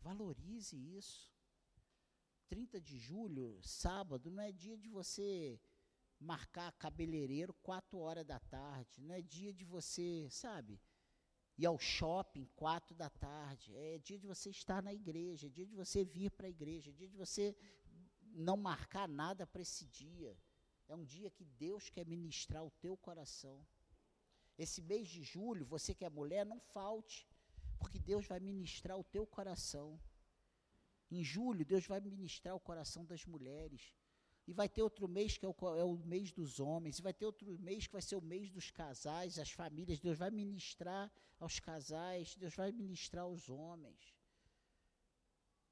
Valorize 0.00 0.76
isso. 0.96 1.37
30 2.48 2.80
de 2.80 2.98
julho, 2.98 3.60
sábado, 3.62 4.30
não 4.30 4.42
é 4.42 4.50
dia 4.50 4.76
de 4.76 4.88
você 4.88 5.60
marcar 6.18 6.72
cabeleireiro 6.72 7.54
4 7.62 7.98
horas 7.98 8.26
da 8.26 8.40
tarde, 8.40 9.00
não 9.02 9.14
é 9.14 9.22
dia 9.22 9.52
de 9.52 9.64
você, 9.64 10.28
sabe, 10.30 10.80
ir 11.56 11.66
ao 11.66 11.78
shopping 11.78 12.46
4 12.56 12.94
da 12.94 13.10
tarde, 13.10 13.76
é 13.76 13.98
dia 13.98 14.18
de 14.18 14.26
você 14.26 14.50
estar 14.50 14.82
na 14.82 14.92
igreja, 14.92 15.46
é 15.46 15.50
dia 15.50 15.66
de 15.66 15.74
você 15.74 16.04
vir 16.04 16.30
para 16.30 16.46
a 16.46 16.50
igreja, 16.50 16.90
é 16.90 16.92
dia 16.92 17.08
de 17.08 17.16
você 17.16 17.56
não 18.32 18.56
marcar 18.56 19.08
nada 19.08 19.46
para 19.46 19.62
esse 19.62 19.86
dia. 19.86 20.36
É 20.88 20.94
um 20.94 21.04
dia 21.04 21.30
que 21.30 21.44
Deus 21.44 21.90
quer 21.90 22.06
ministrar 22.06 22.64
o 22.64 22.70
teu 22.70 22.96
coração. 22.96 23.66
Esse 24.56 24.80
mês 24.80 25.06
de 25.08 25.22
julho, 25.22 25.66
você 25.66 25.94
que 25.94 26.04
é 26.04 26.10
mulher, 26.10 26.46
não 26.46 26.60
falte, 26.60 27.28
porque 27.78 27.98
Deus 27.98 28.26
vai 28.26 28.40
ministrar 28.40 28.98
o 28.98 29.04
teu 29.04 29.26
coração. 29.26 30.00
Em 31.10 31.24
julho, 31.24 31.64
Deus 31.64 31.86
vai 31.86 32.00
ministrar 32.00 32.54
o 32.54 32.60
coração 32.60 33.04
das 33.04 33.24
mulheres. 33.24 33.94
E 34.46 34.52
vai 34.52 34.68
ter 34.68 34.82
outro 34.82 35.06
mês 35.06 35.36
que 35.36 35.44
é 35.44 35.48
o, 35.48 35.54
é 35.76 35.84
o, 35.84 35.96
mês 35.98 36.32
dos 36.32 36.58
homens. 36.58 36.98
E 36.98 37.02
vai 37.02 37.12
ter 37.12 37.26
outro 37.26 37.58
mês 37.58 37.86
que 37.86 37.92
vai 37.92 38.02
ser 38.02 38.16
o 38.16 38.22
mês 38.22 38.50
dos 38.50 38.70
casais, 38.70 39.38
as 39.38 39.50
famílias. 39.50 40.00
Deus 40.00 40.16
vai 40.16 40.30
ministrar 40.30 41.10
aos 41.38 41.60
casais. 41.60 42.34
Deus 42.34 42.54
vai 42.54 42.72
ministrar 42.72 43.24
aos 43.24 43.48
homens. 43.48 44.14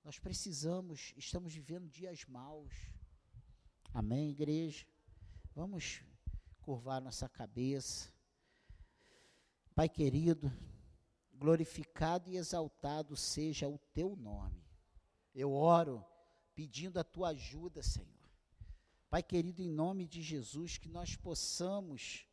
Nós 0.05 0.19
precisamos, 0.19 1.15
estamos 1.17 1.55
vivendo 1.55 1.89
dias 1.89 2.25
maus. 2.27 2.75
Amém, 3.95 4.31
igreja? 4.31 4.87
Vamos 5.55 6.03
curvar 6.61 7.01
nossa 7.01 7.29
cabeça. 7.29 8.13
Pai 9.75 9.89
querido, 9.89 10.53
glorificado 11.33 12.31
e 12.31 12.37
exaltado 12.37 13.17
seja 13.17 13.69
o 13.69 13.79
teu 13.95 14.17
nome. 14.17 14.66
Eu 15.37 15.53
oro 15.53 16.03
pedindo 16.55 16.99
a 16.99 17.05
tua 17.05 17.29
ajuda, 17.29 17.83
Senhor. 17.83 18.09
Pai 19.11 19.23
querido, 19.23 19.61
em 19.61 19.71
nome 19.71 20.07
de 20.07 20.23
Jesus, 20.23 20.79
que 20.79 20.89
nós 20.89 21.15
possamos 21.15 22.27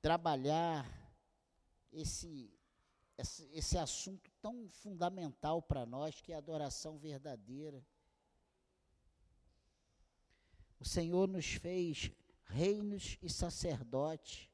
trabalhar 0.00 0.88
esse, 1.92 2.56
esse, 3.18 3.50
esse 3.52 3.76
assunto 3.76 4.30
tão 4.40 4.68
fundamental 4.68 5.60
para 5.60 5.84
nós, 5.84 6.20
que 6.20 6.30
é 6.30 6.36
a 6.36 6.38
adoração 6.38 6.96
verdadeira. 6.98 7.84
O 10.78 10.84
Senhor 10.84 11.26
nos 11.26 11.46
fez 11.46 12.12
reinos 12.44 13.18
e 13.20 13.28
sacerdotes 13.28 14.48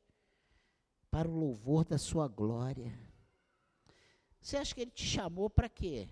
para 1.10 1.28
o 1.28 1.38
louvor 1.38 1.84
da 1.84 1.98
sua 1.98 2.26
glória. 2.26 2.98
Você 4.46 4.56
acha 4.58 4.76
que 4.76 4.80
ele 4.80 4.92
te 4.92 5.04
chamou 5.04 5.50
para 5.50 5.68
quê? 5.68 6.08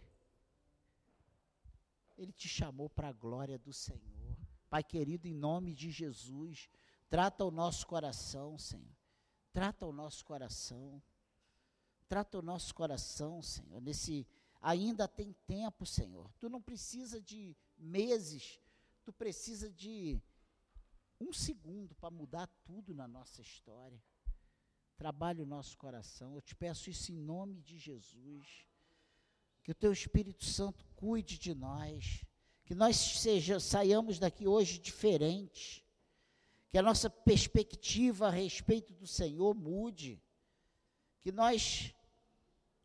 Ele 2.19 2.33
te 2.33 2.49
chamou 2.49 2.91
para 2.91 3.07
a 3.07 3.13
glória 3.13 3.57
do 3.57 3.73
Senhor. 3.73 4.37
Pai 4.69 4.83
querido, 4.83 5.29
em 5.29 5.33
nome 5.33 5.73
de 5.73 5.89
Jesus, 5.89 6.69
trata 7.09 7.45
o 7.45 7.53
nosso 7.53 7.87
coração, 7.87 8.59
Senhor. 8.59 8.97
Trata 9.53 9.87
o 9.87 9.93
nosso 9.93 10.25
coração. 10.25 11.01
Trata 12.09 12.41
o 12.41 12.43
nosso 12.43 12.75
coração, 12.75 13.41
Senhor. 13.41 13.81
Nesse 13.81 14.27
ainda 14.61 15.07
tem 15.07 15.33
tempo, 15.47 15.87
Senhor. 15.87 16.29
Tu 16.41 16.49
não 16.49 16.61
precisa 16.61 17.21
de 17.21 17.57
meses, 17.79 18.61
tu 19.05 19.13
precisa 19.13 19.71
de 19.71 20.21
um 21.21 21.33
segundo 21.33 21.95
para 21.95 22.11
mudar 22.11 22.49
tudo 22.65 22.93
na 22.93 23.07
nossa 23.07 23.41
história. 23.41 24.03
Trabalhe 24.97 25.43
o 25.43 25.47
nosso 25.47 25.77
coração. 25.77 26.35
Eu 26.35 26.41
te 26.41 26.55
peço 26.55 26.89
isso 26.89 27.13
em 27.13 27.17
nome 27.17 27.61
de 27.61 27.79
Jesus. 27.79 28.67
Que 29.63 29.73
o 29.73 29.75
teu 29.75 29.93
Espírito 29.93 30.45
Santo 30.45 30.85
cuide 30.95 31.39
de 31.39 31.55
nós. 31.55 32.25
Que 32.65 32.75
nós 32.75 32.97
seja, 32.97 33.59
saiamos 33.59 34.19
daqui 34.19 34.47
hoje 34.47 34.79
diferentes. 34.79 35.83
Que 36.71 36.79
a 36.79 36.83
nossa 36.83 37.11
perspectiva 37.11 38.29
a 38.29 38.31
respeito 38.31 38.93
do 38.93 39.07
Senhor 39.07 39.55
mude. 39.55 40.23
Que 41.21 41.33
nós 41.33 41.95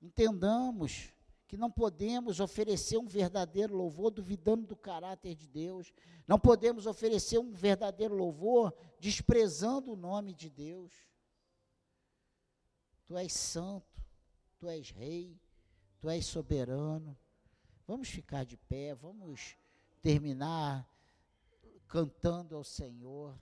entendamos 0.02 1.14
que 1.50 1.58
não 1.58 1.72
podemos 1.72 2.40
oferecer 2.40 3.00
um 3.00 3.08
verdadeiro 3.08 3.76
louvor 3.76 4.12
duvidando 4.12 4.68
do 4.68 4.76
caráter 4.76 5.34
de 5.34 5.48
Deus. 5.48 5.92
Não 6.28 6.40
podemos 6.40 6.86
oferecer 6.86 7.40
um 7.40 7.52
verdadeiro 7.52 8.16
louvor 8.16 8.72
desprezando 9.00 9.92
o 9.92 9.96
nome 9.96 10.32
de 10.32 10.48
Deus. 10.48 11.09
Tu 13.10 13.18
és 13.18 13.34
santo, 13.34 14.04
tu 14.60 14.70
és 14.70 14.92
rei, 14.92 15.36
tu 16.00 16.12
és 16.12 16.28
soberano. 16.28 17.18
Vamos 17.88 18.08
ficar 18.08 18.46
de 18.46 18.56
pé, 18.56 18.94
vamos 18.94 19.58
terminar 20.00 20.88
cantando 21.88 22.56
ao 22.56 22.64
Senhor. 22.64 23.36